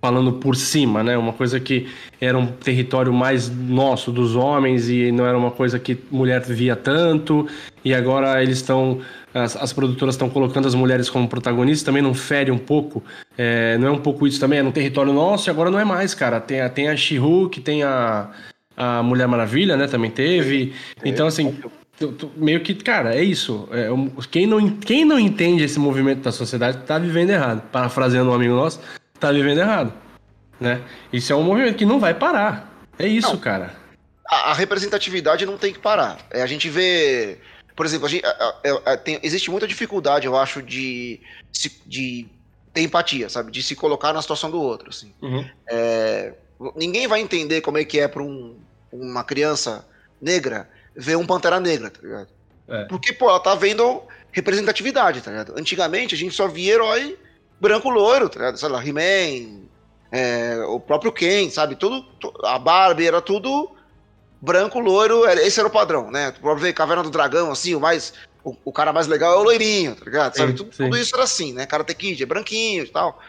[0.01, 1.17] Falando por cima, né?
[1.17, 1.87] Uma coisa que
[2.19, 6.75] era um território mais nosso, dos homens, e não era uma coisa que mulher via
[6.75, 7.47] tanto,
[7.83, 8.99] e agora eles estão.
[9.33, 13.03] As, as, produtoras estão colocando as mulheres como protagonistas, também não fere um pouco.
[13.37, 15.85] É, não é um pouco isso também, é no território nosso e agora não é
[15.85, 16.39] mais, cara.
[16.39, 18.31] Tem, a, tem a She-Hulk, tem a,
[18.75, 19.85] a Mulher Maravilha, né?
[19.87, 20.73] Também teve.
[21.05, 21.55] Então, assim,
[22.35, 23.67] meio que, cara, é isso.
[23.71, 23.89] É,
[24.31, 27.61] quem, não, quem não entende esse movimento da sociedade tá vivendo errado.
[27.71, 28.79] Parafraseando um amigo nosso,
[29.19, 29.93] tá vivendo errado.
[30.59, 30.83] Né?
[31.11, 32.69] Isso é um movimento que não vai parar.
[32.97, 33.75] É isso, não, cara.
[34.27, 36.17] A, a, representatividade não tem que parar.
[36.29, 37.37] É, a gente vê.
[37.75, 41.21] Por exemplo, a gente, a, a, tem, existe muita dificuldade, eu acho, de,
[41.85, 42.27] de
[42.73, 43.51] ter empatia, sabe?
[43.51, 44.89] De se colocar na situação do outro.
[44.89, 45.13] Assim.
[45.21, 45.45] Uhum.
[45.69, 46.33] É,
[46.75, 48.57] ninguém vai entender como é que é para um,
[48.91, 49.87] uma criança
[50.21, 52.27] negra ver um Pantera Negra, tá ligado?
[52.67, 52.83] É.
[52.85, 55.53] Porque, pô, ela tá vendo representatividade, tá ligado?
[55.57, 57.17] Antigamente a gente só via herói
[57.59, 58.57] branco loiro, tá ligado?
[58.57, 59.61] Sei lá, He-Man,
[60.11, 61.75] é, o próprio Ken, sabe?
[61.75, 62.05] Tudo,
[62.43, 63.71] a Barbie era tudo
[64.41, 66.31] branco, loiro, esse era o padrão, né?
[66.31, 68.13] Pra ver Caverna do Dragão, assim, o mais.
[68.43, 70.37] O, o, cara mais legal é o loirinho, tá ligado?
[70.37, 70.51] Sabe?
[70.51, 70.83] Sim, tudo, sim.
[70.83, 71.65] tudo, isso era assim, né?
[71.65, 73.21] Karate Kid é branquinho e tal.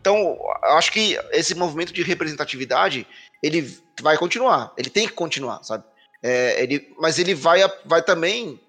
[0.00, 3.06] Então, eu acho que esse movimento de representatividade,
[3.42, 4.72] ele vai continuar.
[4.76, 5.82] Ele tem que continuar, sabe?
[6.22, 8.60] É, ele, mas ele vai, vai também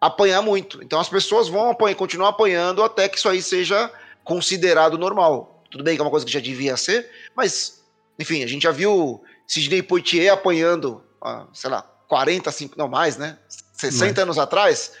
[0.00, 0.82] apanhar muito.
[0.82, 3.90] Então as pessoas vão apanhar, continuar apanhando até que isso aí seja
[4.24, 5.64] considerado normal.
[5.70, 7.82] Tudo bem que é uma coisa que já devia ser, mas,
[8.18, 13.16] enfim, a gente já viu Sidney Poitier apanhando, ah, sei lá, 40, 5, não mais,
[13.16, 13.38] né?
[13.72, 14.92] 60 anos atrás,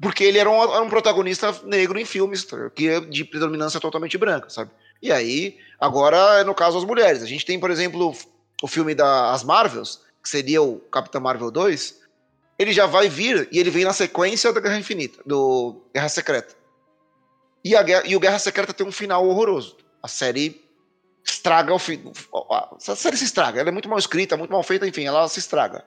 [0.00, 4.16] porque ele era um, era um, protagonista negro em filmes que é de predominância totalmente
[4.16, 4.70] branca, sabe?
[5.02, 7.22] E aí, agora, no caso, as mulheres.
[7.22, 8.14] A gente tem, por exemplo,
[8.62, 12.00] o filme das Marvels, que seria o Capitão Marvel 2,
[12.58, 16.54] ele já vai vir e ele vem na sequência da Guerra Infinita, do Guerra Secreta.
[17.64, 19.76] E, a, e o Guerra Secreta tem um final horroroso.
[20.02, 20.64] A série
[21.24, 22.12] estraga o fim.
[22.32, 25.38] A série se estraga, ela é muito mal escrita, muito mal feita, enfim, ela se
[25.38, 25.84] estraga.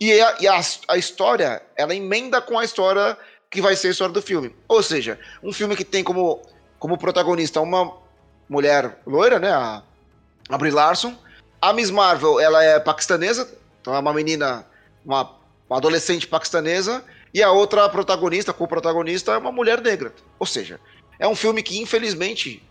[0.00, 3.16] E, a, e a, a história, ela emenda com a história
[3.50, 4.54] que vai ser a história do filme.
[4.66, 6.42] Ou seja, um filme que tem como,
[6.78, 7.96] como protagonista uma
[8.48, 9.52] mulher loira, né?
[9.52, 9.82] A,
[10.48, 11.16] a Brie Larson.
[11.60, 13.48] A Miss Marvel, ela é paquistanesa,
[13.80, 14.66] então é uma menina,
[15.04, 15.30] uma,
[15.70, 17.04] uma adolescente paquistanesa.
[17.32, 20.12] E a outra protagonista, co-protagonista, é uma mulher negra.
[20.38, 20.80] Ou seja,
[21.18, 22.62] é um filme que, infelizmente,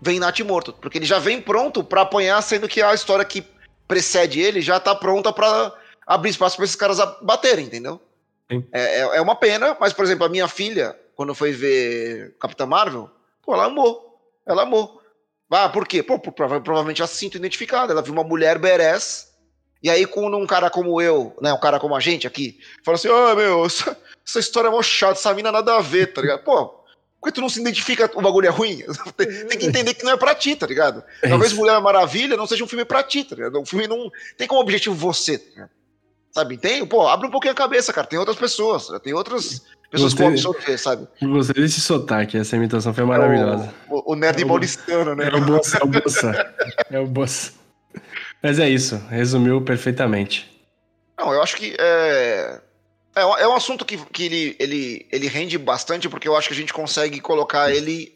[0.00, 0.72] vem nat morto.
[0.72, 3.44] Porque ele já vem pronto para apanhar, sendo que a história que
[3.86, 5.72] precede ele já tá pronta para
[6.06, 8.00] abrir espaço para esses caras baterem, entendeu?
[8.48, 12.66] É, é, é, uma pena, mas, por exemplo, a minha filha, quando foi ver Capitã
[12.66, 13.08] Marvel,
[13.42, 14.20] pô, ela amou.
[14.46, 15.00] Ela amou.
[15.50, 16.02] Ah, por quê?
[16.02, 17.92] Pô, provavelmente ela se sinto identificada.
[17.92, 19.30] Ela viu uma mulher berés,
[19.82, 22.96] e aí, quando um cara como eu, né, um cara como a gente aqui, fala
[22.96, 26.12] assim: Ô, oh, meu, essa, essa história é mó chata, essa mina nada a ver,
[26.12, 26.44] tá ligado?
[26.44, 26.79] Pô,
[27.20, 28.82] por que tu não se identifica o bagulho é ruim?
[29.16, 31.04] tem que entender que não é pra ti, tá ligado?
[31.22, 33.60] É Talvez Mulher Maravilha não seja um filme pra ti, tá ligado?
[33.60, 35.70] Um filme não tem como objetivo você, tá ligado?
[36.32, 36.86] Sabe, tem?
[36.86, 38.06] Pô, abre um pouquinho a cabeça, cara.
[38.06, 41.08] Tem outras pessoas, tem outras pessoas gostei, com opção sabe?
[41.20, 43.74] Gostei desse sotaque, essa imitação foi maravilhosa.
[43.88, 45.28] O, o, o nerd é paulistano, né?
[45.28, 46.54] É o Bossa, é o Bossa.
[46.88, 47.52] É o Bossa.
[48.42, 50.48] Mas é isso, resumiu perfeitamente.
[51.18, 52.60] Não, eu acho que é,
[53.14, 56.54] é, é um assunto que, que ele, ele, ele rende bastante, porque eu acho que
[56.54, 58.12] a gente consegue colocar ele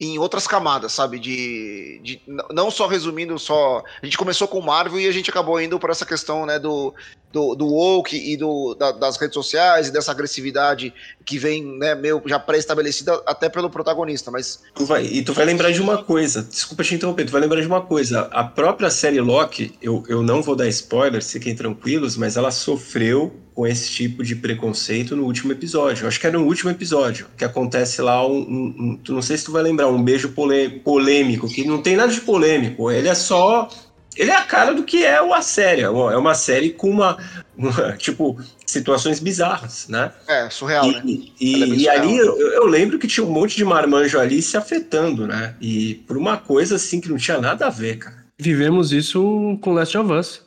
[0.00, 1.18] em outras camadas, sabe?
[1.18, 3.82] De, de não só resumindo só.
[4.02, 6.94] A gente começou com Marvel e a gente acabou indo por essa questão, né, do,
[7.30, 11.94] do, do woke e do, da, das redes sociais e dessa agressividade que vem, né,
[11.94, 14.62] meio já pré-estabelecida até pelo protagonista, mas...
[14.74, 17.60] Tu vai, e tu vai lembrar de uma coisa, desculpa te interromper, tu vai lembrar
[17.60, 22.16] de uma coisa, a própria série Loki, eu, eu não vou dar spoilers, fiquem tranquilos,
[22.16, 26.04] mas ela sofreu com esse tipo de preconceito no último episódio.
[26.04, 29.20] Eu acho que é no último episódio que acontece lá um, um, um tu não
[29.20, 30.34] sei se tu vai lembrar, um beijo
[30.82, 33.68] polêmico, que não tem nada de polêmico, ele é só
[34.16, 35.82] ele é a cara do que é a série.
[35.82, 37.18] É uma série com uma,
[37.54, 40.10] uma tipo, situações bizarras, né?
[40.26, 41.02] É, surreal, e, né?
[41.38, 44.56] E, e, é ali eu, eu, lembro que tinha um monte de marmanjo ali se
[44.56, 45.54] afetando, né?
[45.60, 48.24] E por uma coisa assim que não tinha nada a ver, cara.
[48.40, 50.42] Vivemos isso com Last of Us.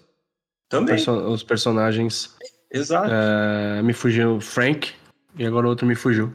[0.67, 0.95] Também.
[1.07, 2.33] Os personagens
[2.73, 3.09] Exato.
[3.11, 4.91] É, me fugiu Frank
[5.37, 6.33] e agora o outro me fugiu.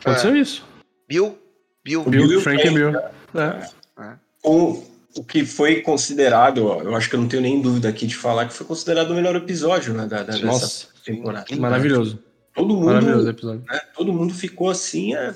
[0.00, 0.38] Aconteceu é.
[0.38, 0.66] isso.
[1.08, 1.38] Bill?
[1.84, 2.98] Bill, Bill, Bill Frank, Frank e Bill.
[2.98, 3.70] É.
[4.00, 4.14] é.
[4.42, 4.82] O,
[5.16, 8.46] o que foi considerado, eu acho que eu não tenho nem dúvida aqui de falar
[8.46, 11.46] que foi considerado o melhor episódio né, da, da Nossa, dessa temporada.
[11.56, 12.18] Maravilhoso.
[12.52, 13.64] Todo mundo, Maravilhoso episódio.
[13.70, 15.34] Né, todo mundo ficou assim, é,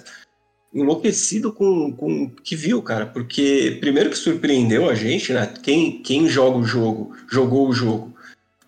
[0.75, 3.07] enlouquecido com, com o que viu, cara.
[3.07, 5.47] Porque primeiro que surpreendeu a gente, né?
[5.63, 8.15] Quem, quem joga o jogo, jogou o jogo,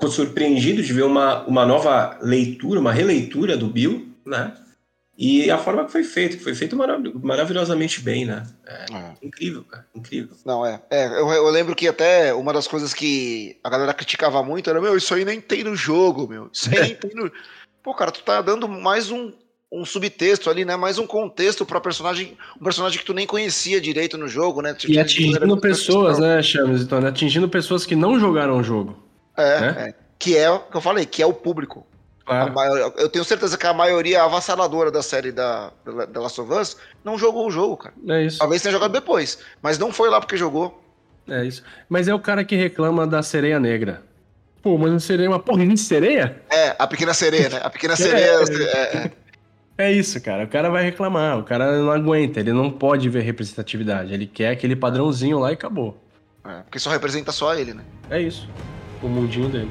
[0.02, 4.52] ficou surpreendido de ver uma, uma nova leitura, uma releitura do Bill, né?
[5.16, 8.44] E a forma que foi feito, que foi feito marav maravilhosamente bem, né?
[8.66, 9.14] É, é.
[9.22, 10.34] Incrível, cara, incrível.
[10.44, 10.82] Não, é.
[10.90, 14.80] é eu, eu, lembro que até uma das coisas que a galera criticava muito era,
[14.80, 16.50] meu, isso aí nem tem no jogo, meu.
[16.52, 17.30] Isso aí nem tem no.
[17.82, 19.32] Pô, cara, tu tá dando mais um,
[19.70, 20.74] um subtexto ali, né?
[20.74, 24.74] Mais um contexto para personagem, um personagem que tu nem conhecia direito no jogo, né?
[24.88, 26.82] E atingindo pessoas, né, Chames?
[26.82, 27.10] Então, né?
[27.10, 28.96] atingindo pessoas que não jogaram o jogo.
[29.36, 29.88] É, né?
[29.88, 31.86] é, que é o que eu falei, que é o público.
[32.24, 32.52] Claro.
[32.52, 36.76] Maior, eu tenho certeza que a maioria avassaladora da série da, da Last of Us
[37.04, 37.94] não jogou o jogo, cara.
[38.08, 38.38] É isso.
[38.38, 40.80] Talvez tenha jogado depois, mas não foi lá porque jogou.
[41.28, 41.62] É isso.
[41.88, 44.02] Mas é o cara que reclama da sereia negra.
[44.62, 46.40] Pô, mas não sereia uma porra de sereia?
[46.48, 47.60] É, a pequena sereia, né?
[47.62, 48.24] A pequena sereia.
[48.24, 49.10] é, é,
[49.78, 50.44] é isso, cara.
[50.44, 54.14] O cara vai reclamar, o cara não aguenta, ele não pode ver representatividade.
[54.14, 56.00] Ele quer aquele padrãozinho lá e acabou.
[56.44, 57.82] É, porque só representa só ele, né?
[58.08, 58.48] É isso.
[59.02, 59.70] O mundinho dele.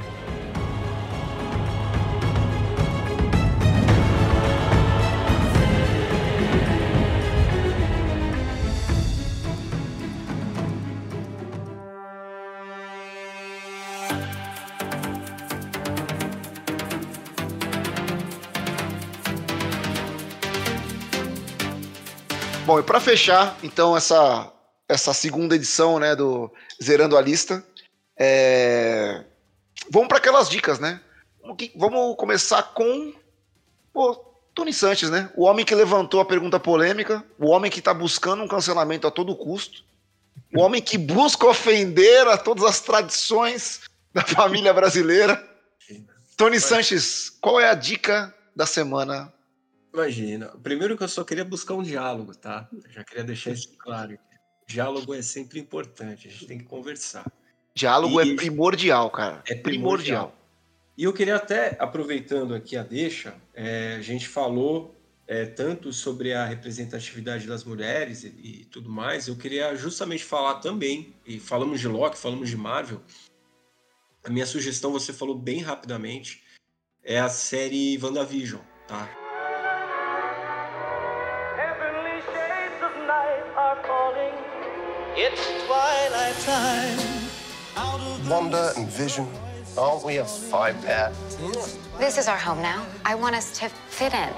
[22.72, 24.50] Bom, e para fechar, então, essa,
[24.88, 26.50] essa segunda edição né, do
[26.82, 27.62] Zerando a Lista,
[28.24, 29.24] é...
[29.90, 31.02] vamos para aquelas dicas, né?
[31.76, 33.14] Vamos começar com.
[33.92, 34.14] Pô,
[34.54, 35.32] Tony Sanches, né?
[35.36, 39.12] O homem que levantou a pergunta polêmica, o homem que está buscando um cancelamento a
[39.12, 39.84] todo custo,
[40.54, 43.82] o homem que busca ofender a todas as tradições
[44.14, 45.44] da família brasileira.
[46.38, 46.60] Tony.
[46.60, 49.34] Sanches, qual é a dica da semana?
[49.92, 52.70] Imagina, primeiro que eu só queria buscar um diálogo, tá?
[52.72, 54.18] Eu já queria deixar isso claro.
[54.68, 57.26] Diálogo é sempre importante, a gente tem que conversar.
[57.74, 58.32] Diálogo e...
[58.32, 59.44] é primordial, cara.
[59.48, 60.28] É primordial.
[60.28, 60.42] primordial.
[60.98, 64.96] E eu queria até, aproveitando aqui a deixa, é, a gente falou
[65.28, 70.56] é, tanto sobre a representatividade das mulheres e, e, tudo mais, eu queria justamente falar
[70.56, 73.02] também, e falamos de Loki, falamos de Marvel,
[74.24, 76.44] a minha sugestão, você falou bem rapidamente,
[77.04, 79.10] é a série WandaVision, tá?
[85.18, 87.01] It's twilight time.
[88.32, 89.28] Wanda and Vision
[89.78, 91.12] Aren't we a five-pair?
[92.00, 92.86] This is our home now.
[93.04, 94.30] I want us to fit in.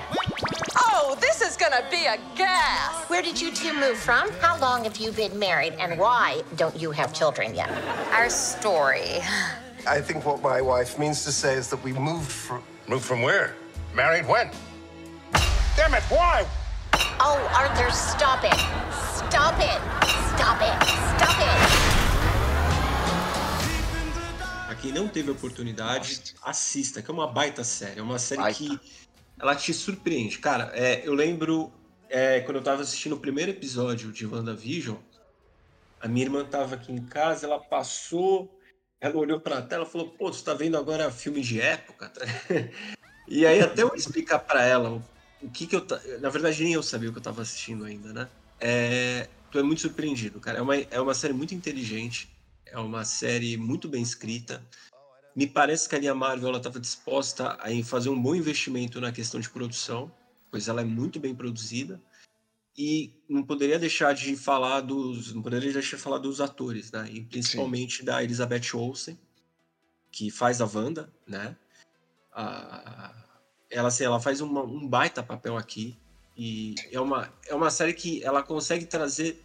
[0.77, 3.07] Oh, this is gonna be a gas!
[3.07, 4.31] Where did you two move from?
[4.41, 5.73] How long have you been married?
[5.77, 7.69] And why don't you have children yet?
[8.11, 9.19] Our story.
[9.85, 12.63] I think what my wife means to say is that we moved from...
[12.87, 13.55] Moved from where?
[13.93, 14.49] Married when?
[15.75, 16.47] Damn it, why?
[17.19, 18.59] Oh, Arthur, stop it.
[18.91, 19.81] Stop it.
[20.33, 20.87] Stop it.
[21.21, 21.72] Stop it.
[24.93, 27.99] Não teve oportunidade, assista, que é uma baita série.
[27.99, 28.57] É uma série baita.
[28.57, 28.79] que
[29.39, 30.39] ela te surpreende.
[30.39, 31.71] Cara, é, eu lembro
[32.09, 34.97] é, quando eu tava assistindo o primeiro episódio de WandaVision,
[35.99, 38.59] a minha irmã tava aqui em casa, ela passou,
[38.99, 42.11] ela olhou pra tela e falou: Pô, você tá vendo agora filme de época?
[43.27, 45.01] e aí, até eu explicar para ela
[45.41, 45.85] o, que que eu.
[46.19, 48.29] Na verdade, nem eu sabia o que eu tava assistindo ainda, né?
[48.59, 50.59] É, tu é muito surpreendido, cara.
[50.59, 52.32] É uma, é uma série muito inteligente.
[52.73, 54.67] É uma série muito bem escrita.
[55.35, 59.39] Me parece que a linha Marvel estava disposta a fazer um bom investimento na questão
[59.39, 60.11] de produção,
[60.49, 62.01] pois ela é muito bem produzida.
[62.75, 67.07] E não poderia deixar de falar dos, não poderia deixar de falar dos atores, né?
[67.11, 68.05] E principalmente Sim.
[68.05, 69.19] da Elizabeth Olsen,
[70.11, 71.55] que faz a Wanda, né?
[72.31, 73.13] A,
[73.69, 75.95] ela, assim, ela faz uma, um baita papel aqui
[76.35, 79.39] e é uma, é uma série que ela consegue trazer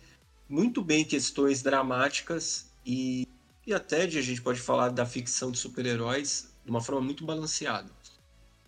[0.48, 3.28] muito bem questões dramáticas e,
[3.66, 7.22] e até de, a gente pode falar da ficção de super-heróis de uma forma muito
[7.22, 7.90] balanceada.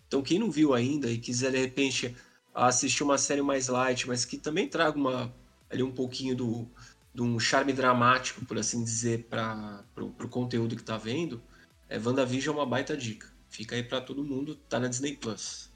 [0.07, 2.15] Então, quem não viu ainda e quiser de repente
[2.53, 5.33] assistir uma série mais light, mas que também traga uma,
[5.71, 6.67] ali um pouquinho do,
[7.15, 11.41] de um charme dramático, por assim dizer, para o conteúdo que está vendo,
[11.89, 13.27] é, WandaVision é uma baita dica.
[13.49, 15.71] Fica aí para todo mundo, tá na Disney Plus.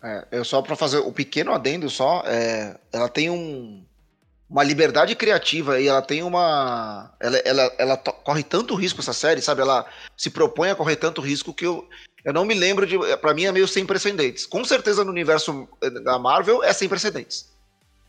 [0.00, 3.84] É, eu só para fazer o pequeno adendo só, é, ela tem um,
[4.52, 7.10] uma liberdade criativa e ela tem uma.
[7.18, 9.62] Ela, ela, ela corre tanto risco essa série, sabe?
[9.62, 11.88] Ela se propõe a correr tanto risco que eu,
[12.22, 12.98] eu não me lembro de.
[13.16, 14.44] para mim é meio sem precedentes.
[14.44, 17.50] Com certeza no universo eh, da Marvel é sem precedentes.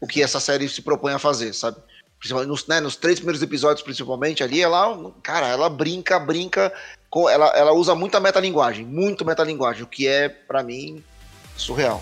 [0.02, 1.78] O que essa série se propõe a fazer, sabe?
[2.46, 6.74] Nos, né, nos três primeiros episódios, principalmente, ali, ela, cara, ela brinca, brinca,
[7.10, 11.04] com, ela, ela usa muita metalinguagem, muito metalinguagem, o que é, para mim,
[11.58, 12.02] surreal.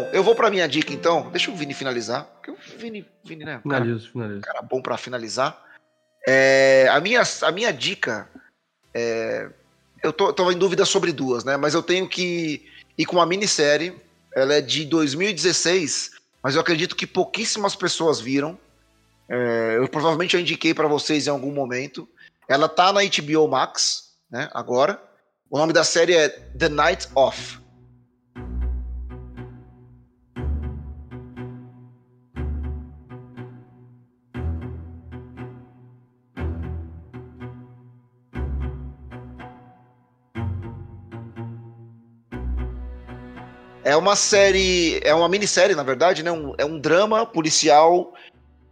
[0.00, 1.30] Bom, eu vou para minha dica então.
[1.30, 2.24] Deixa o Vini finalizar.
[2.24, 3.60] Porque o Vini, Vini né?
[3.62, 4.40] Finaliza, finaliza.
[4.40, 5.62] Cara bom para finalizar.
[6.26, 8.28] É, a, minha, a minha dica.
[8.94, 9.50] É,
[10.02, 11.58] eu tô, tô em dúvida sobre duas, né?
[11.58, 13.94] Mas eu tenho que ir com uma minissérie.
[14.34, 18.58] Ela é de 2016, mas eu acredito que pouquíssimas pessoas viram.
[19.28, 22.08] É, eu provavelmente eu indiquei para vocês em algum momento.
[22.48, 24.48] Ela tá na HBO Max, né?
[24.54, 25.02] Agora.
[25.50, 27.58] O nome da série é The Night Off.
[44.00, 46.32] Uma série, é uma minissérie, na verdade, né?
[46.32, 48.14] Um, é um drama policial.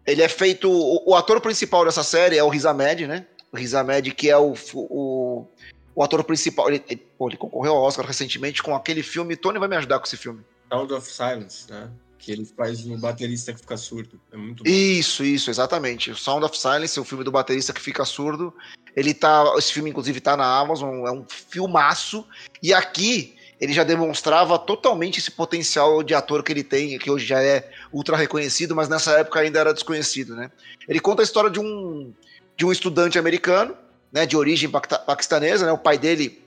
[0.06, 0.70] Ele é feito.
[0.70, 3.26] O, o, ator principal dessa série é o Riz Ahmed, né?
[3.52, 5.46] O Riz Ahmed, que é o, o,
[5.94, 6.68] o ator principal.
[6.68, 9.36] Ele, ele, pô, ele, concorreu ao Oscar recentemente com aquele filme.
[9.36, 10.40] Tony vai me ajudar com esse filme.
[10.70, 11.90] Sound of Silence, né?
[12.18, 14.20] Que ele faz um baterista que fica surdo.
[14.32, 14.68] É muito bom.
[14.68, 16.10] Isso, isso, exatamente.
[16.10, 18.52] O Sound of Silence, o filme do baterista que fica surdo.
[18.96, 19.54] Ele tá.
[19.56, 22.26] Esse filme, inclusive, tá na Amazon, é um filmaço.
[22.62, 27.26] E aqui ele já demonstrava totalmente esse potencial de ator que ele tem, que hoje
[27.26, 30.50] já é ultra reconhecido, mas nessa época ainda era desconhecido, né?
[30.88, 32.12] Ele conta a história de um,
[32.56, 33.76] de um estudante americano,
[34.12, 35.72] né, de origem paquistanesa, né?
[35.72, 36.42] O pai dele,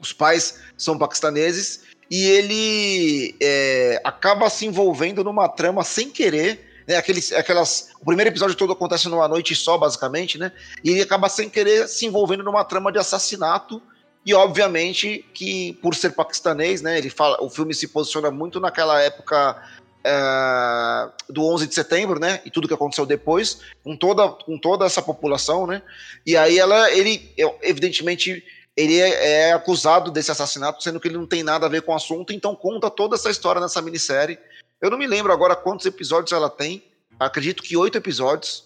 [0.00, 6.96] os pais são paquistaneses, e ele é, acaba se envolvendo numa trama sem querer né?
[6.96, 10.52] Aqueles, aquelas, o primeiro episódio todo acontece numa noite só, basicamente, né?
[10.84, 13.82] E ele acaba sem querer se envolvendo numa trama de assassinato.
[14.26, 16.98] E obviamente que por ser paquistanês, né?
[16.98, 19.56] Ele fala, o filme se posiciona muito naquela época
[20.04, 22.40] é, do 11 de setembro, né?
[22.44, 25.80] E tudo que aconteceu depois, com toda, com toda essa população, né?
[26.26, 28.44] E aí ela, ele, evidentemente,
[28.76, 31.92] ele é, é, acusado desse assassinato, sendo que ele não tem nada a ver com
[31.92, 34.38] o assunto, então conta toda essa história nessa minissérie.
[34.82, 36.82] Eu não me lembro agora quantos episódios ela tem.
[37.18, 38.64] Acredito que oito episódios.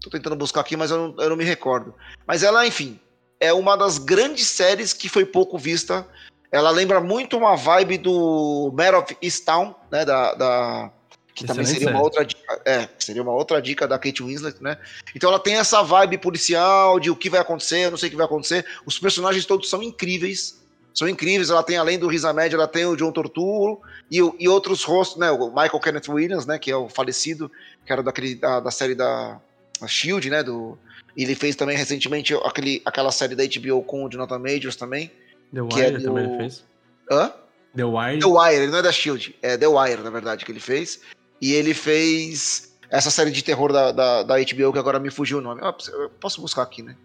[0.00, 1.94] Tô tentando buscar aqui, mas eu não, eu não me recordo.
[2.26, 3.00] Mas ela, enfim,
[3.40, 6.06] é uma das grandes séries que foi pouco vista
[6.50, 10.04] ela lembra muito uma vibe do Mare of Easttown, né?
[10.04, 10.92] Da, da
[11.34, 14.76] que também seria uma outra dica, é, seria uma outra dica da Kate Winslet, né?
[15.14, 18.10] Então ela tem essa vibe policial de o que vai acontecer, eu não sei o
[18.10, 18.66] que vai acontecer.
[18.84, 20.60] Os personagens todos são incríveis,
[20.92, 21.50] são incríveis.
[21.50, 23.80] Ela tem além do Riz Ahmed, ela tem o John Torturo
[24.10, 25.30] e, e outros rostos, né?
[25.30, 26.58] O Michael Kenneth Williams, né?
[26.58, 27.52] Que é o falecido,
[27.86, 29.38] que era daquele da, da série da
[29.86, 30.42] Shield, né?
[30.42, 30.76] Do
[31.24, 35.10] ele fez também recentemente aquele, aquela série da HBO com o Jonathan Majors também.
[35.52, 36.64] The que é Wire do- também ele fez.
[37.10, 37.32] Hã?
[37.74, 38.18] The Wire.
[38.20, 41.00] The Wire, ele não é da Shield, é The Wire, na verdade, que ele fez.
[41.40, 45.38] E ele fez essa série de terror da, da, da HBO, que agora me fugiu
[45.38, 45.60] o nome.
[45.62, 46.96] Ah, Eu posso buscar aqui, né?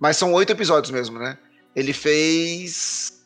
[0.00, 1.36] Mas são oito episódios mesmo, né?
[1.76, 3.22] Ele fez.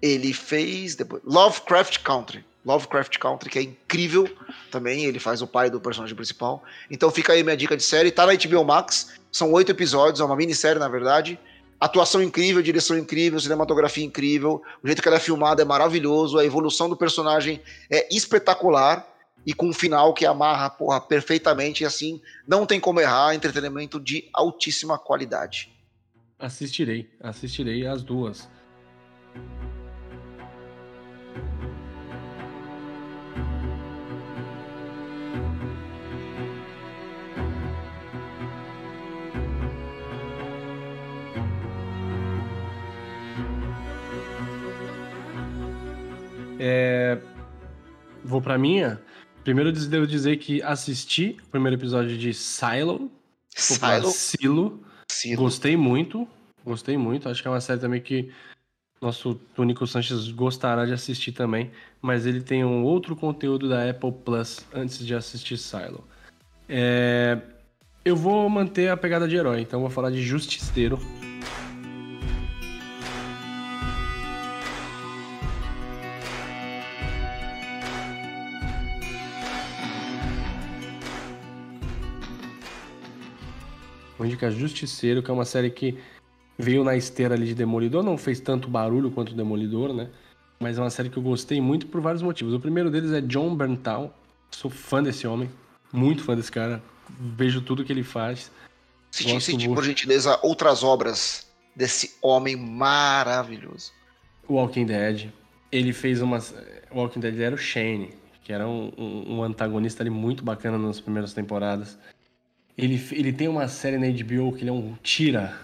[0.00, 0.94] Ele fez.
[0.94, 2.44] Depois, Lovecraft Country.
[2.64, 4.28] Lovecraft Country, que é incrível
[4.70, 5.04] também.
[5.04, 6.62] Ele faz o pai do personagem principal.
[6.90, 8.10] Então fica aí minha dica de série.
[8.10, 9.14] Tá na HBO Max.
[9.30, 11.38] São oito episódios, é uma minissérie, na verdade.
[11.80, 14.62] Atuação incrível, direção incrível, cinematografia incrível.
[14.82, 16.38] O jeito que ela é filmada é maravilhoso.
[16.38, 17.60] A evolução do personagem
[17.90, 19.06] é espetacular.
[19.46, 21.82] E com um final que amarra, porra, perfeitamente.
[21.82, 23.34] E assim, não tem como errar.
[23.34, 25.70] Entretenimento de altíssima qualidade.
[26.38, 28.48] Assistirei, assistirei as duas.
[48.34, 49.00] Vou pra minha.
[49.44, 53.08] Primeiro devo dizer que assisti o primeiro episódio de Silo,
[53.48, 54.84] Silo, Silo.
[55.08, 55.36] Silo.
[55.40, 56.26] Gostei muito,
[56.64, 57.28] gostei muito.
[57.28, 58.32] Acho que é uma série também que
[59.00, 61.70] nosso Tônico Sanches gostará de assistir também.
[62.02, 66.02] Mas ele tem um outro conteúdo da Apple Plus antes de assistir Silo.
[66.68, 67.38] É,
[68.04, 70.98] Eu vou manter a pegada de herói, então vou falar de Justiceiro.
[84.24, 85.98] Vou indicar Justiceiro, que é uma série que
[86.58, 90.08] veio na esteira ali de Demolidor, não fez tanto barulho quanto o Demolidor, né?
[90.58, 92.54] Mas é uma série que eu gostei muito por vários motivos.
[92.54, 94.16] O primeiro deles é John Berntal.
[94.50, 95.50] Sou fã desse homem,
[95.92, 96.82] muito fã desse cara.
[97.36, 98.50] Vejo tudo que ele faz.
[99.10, 101.46] Cite, Gosto cite, por gentileza, outras obras
[101.76, 103.92] desse homem maravilhoso.
[104.48, 105.28] Walking Dead.
[105.70, 106.38] Ele fez uma.
[106.90, 110.78] O Walking Dead era o Shane, que era um, um- um antagonista ali muito bacana
[110.78, 111.98] nas primeiras temporadas.
[112.76, 115.56] Ele, ele tem uma série na HBO que ele é um tira.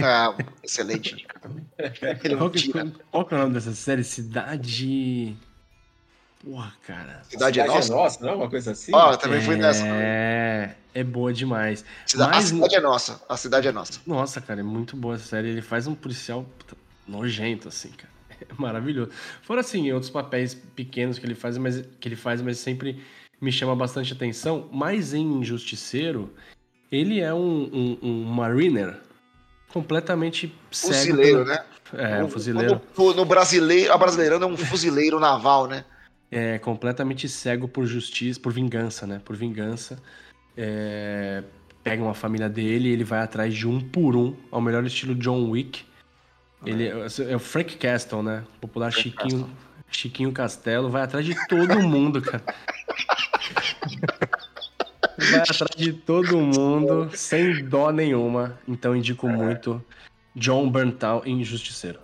[0.00, 1.64] Ah, excelente dica também.
[1.78, 2.92] Ele é Qual um que, tira.
[3.10, 4.02] qual que é o nome dessa série?
[4.04, 5.36] Cidade.
[6.44, 7.22] Porra, cara.
[7.28, 8.20] Cidade é nossa?
[8.24, 8.90] não é uma coisa assim?
[8.94, 9.86] Ó, eu também fui nessa.
[9.86, 11.84] É, é boa demais.
[12.06, 13.22] Cida- A Mas- cidade é nossa.
[13.28, 14.00] A cidade é nossa.
[14.04, 15.48] Nossa, cara, é muito boa essa série.
[15.50, 16.44] Ele faz um policial
[17.06, 18.10] nojento, assim, cara.
[18.42, 19.12] É maravilhoso.
[19.42, 23.00] Fora assim, outros papéis pequenos que ele faz, mas que ele faz, mas sempre
[23.42, 24.68] me chama bastante atenção.
[24.72, 26.32] Mas em Justiceiro,
[26.90, 29.00] ele é um, um, um mariner
[29.72, 30.94] completamente cego.
[30.94, 31.64] Fuzileiro, né?
[31.92, 32.80] É, um fuzileiro.
[32.96, 35.84] No, no brasileiro, a brasileirando é um fuzileiro naval, né?
[36.32, 39.20] é completamente cego por justiça, por vingança, né?
[39.22, 40.02] Por vingança.
[40.56, 41.44] É,
[41.84, 45.14] pega uma família dele e ele vai atrás de um por um, ao melhor estilo
[45.14, 45.84] John Wick.
[46.64, 48.44] Ele é, é o Frank Castle, né?
[48.62, 49.50] Popular Frank Chiquinho,
[49.90, 52.42] Chiquinho Castelo, vai atrás de todo mundo, cara.
[55.18, 58.58] vai atrás de todo mundo, sem dó nenhuma.
[58.66, 59.84] Então indico muito
[60.34, 62.00] John Berntal em Justiceiro.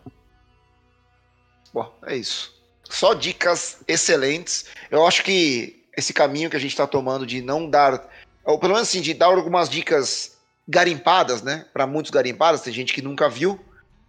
[1.72, 2.54] Bom, é isso.
[2.88, 4.66] Só dicas excelentes.
[4.90, 8.08] Eu acho que esse caminho que a gente está tomando de não dar,
[8.44, 11.66] ou pelo menos assim, de dar algumas dicas garimpadas, né?
[11.72, 13.58] Para muitos garimpadas, tem gente que nunca viu.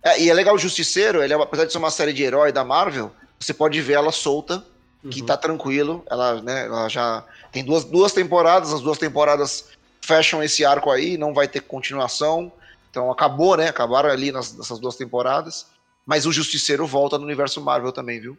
[0.03, 2.51] É, e é legal o Justiceiro, ele é, apesar de ser uma série de herói
[2.51, 4.63] da Marvel, você pode ver ela solta,
[5.09, 6.03] que tá tranquilo.
[6.09, 9.65] Ela, né, ela já tem duas, duas temporadas, as duas temporadas
[10.01, 12.51] fecham esse arco aí, não vai ter continuação.
[12.91, 13.67] Então acabou, né?
[13.69, 15.67] Acabaram ali nas- nessas duas temporadas.
[16.05, 18.37] Mas o Justiceiro volta no universo Marvel também, viu?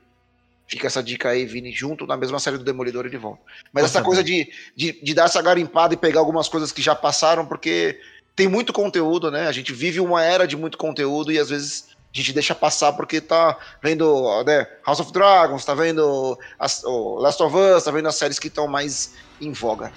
[0.67, 3.41] Fica essa dica aí, Vini, junto na mesma série do Demolidor e de volta.
[3.73, 6.83] Mas Nossa, essa coisa de, de, de dar essa garimpada e pegar algumas coisas que
[6.83, 8.01] já passaram, porque
[8.37, 9.49] tem muito conteúdo, né?
[9.49, 12.93] A gente vive uma era de muito conteúdo e às vezes a gente deixa passar
[12.95, 18.09] porque tá vendo né, House of Dragons, tá vendo as, Last of Us, tá vendo
[18.09, 19.93] as séries que estão mais em voga.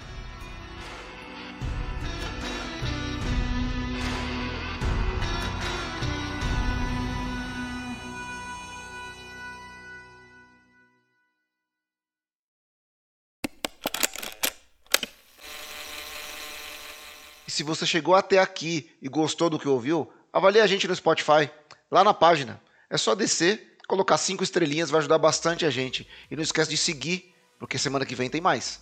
[17.47, 20.95] E se você chegou até aqui e gostou do que ouviu, avalie a gente no
[20.95, 21.49] Spotify,
[21.93, 22.59] lá na página.
[22.89, 26.07] É só descer, colocar cinco estrelinhas, vai ajudar bastante a gente.
[26.29, 28.81] E não esquece de seguir, porque semana que vem tem mais.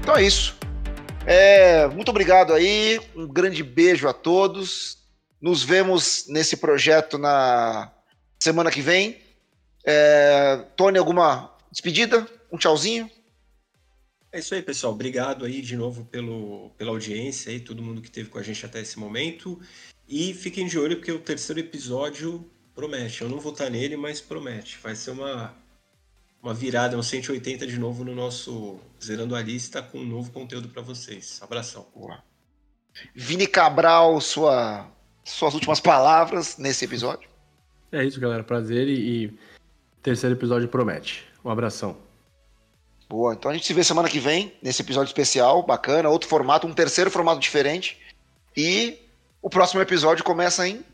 [0.00, 0.58] Então é isso.
[1.24, 4.98] É, muito obrigado aí, um grande beijo a todos.
[5.40, 7.92] Nos vemos nesse projeto na
[8.42, 9.18] semana que vem.
[9.84, 12.26] É, Tony, alguma despedida?
[12.50, 13.10] Um tchauzinho?
[14.32, 14.92] É isso aí, pessoal.
[14.92, 18.64] Obrigado aí de novo pelo, pela audiência aí, todo mundo que esteve com a gente
[18.64, 19.60] até esse momento.
[20.08, 23.22] E fiquem de olho porque o terceiro episódio promete.
[23.22, 24.78] Eu não vou estar nele, mas promete.
[24.82, 25.54] Vai ser uma,
[26.42, 30.68] uma virada, um 180 de novo no nosso Zerando a Lista com um novo conteúdo
[30.68, 31.40] para vocês.
[31.42, 31.86] Abração.
[31.94, 32.22] Boa.
[33.14, 34.88] Vini Cabral, sua,
[35.24, 37.29] suas últimas palavras nesse episódio.
[37.92, 38.42] É isso, galera.
[38.42, 39.38] Prazer e, e
[40.02, 41.26] terceiro episódio promete.
[41.44, 41.96] Um abração.
[43.08, 46.66] Boa, então a gente se vê semana que vem, nesse episódio especial, bacana, outro formato,
[46.66, 47.98] um terceiro formato diferente.
[48.56, 48.98] E
[49.42, 50.84] o próximo episódio começa em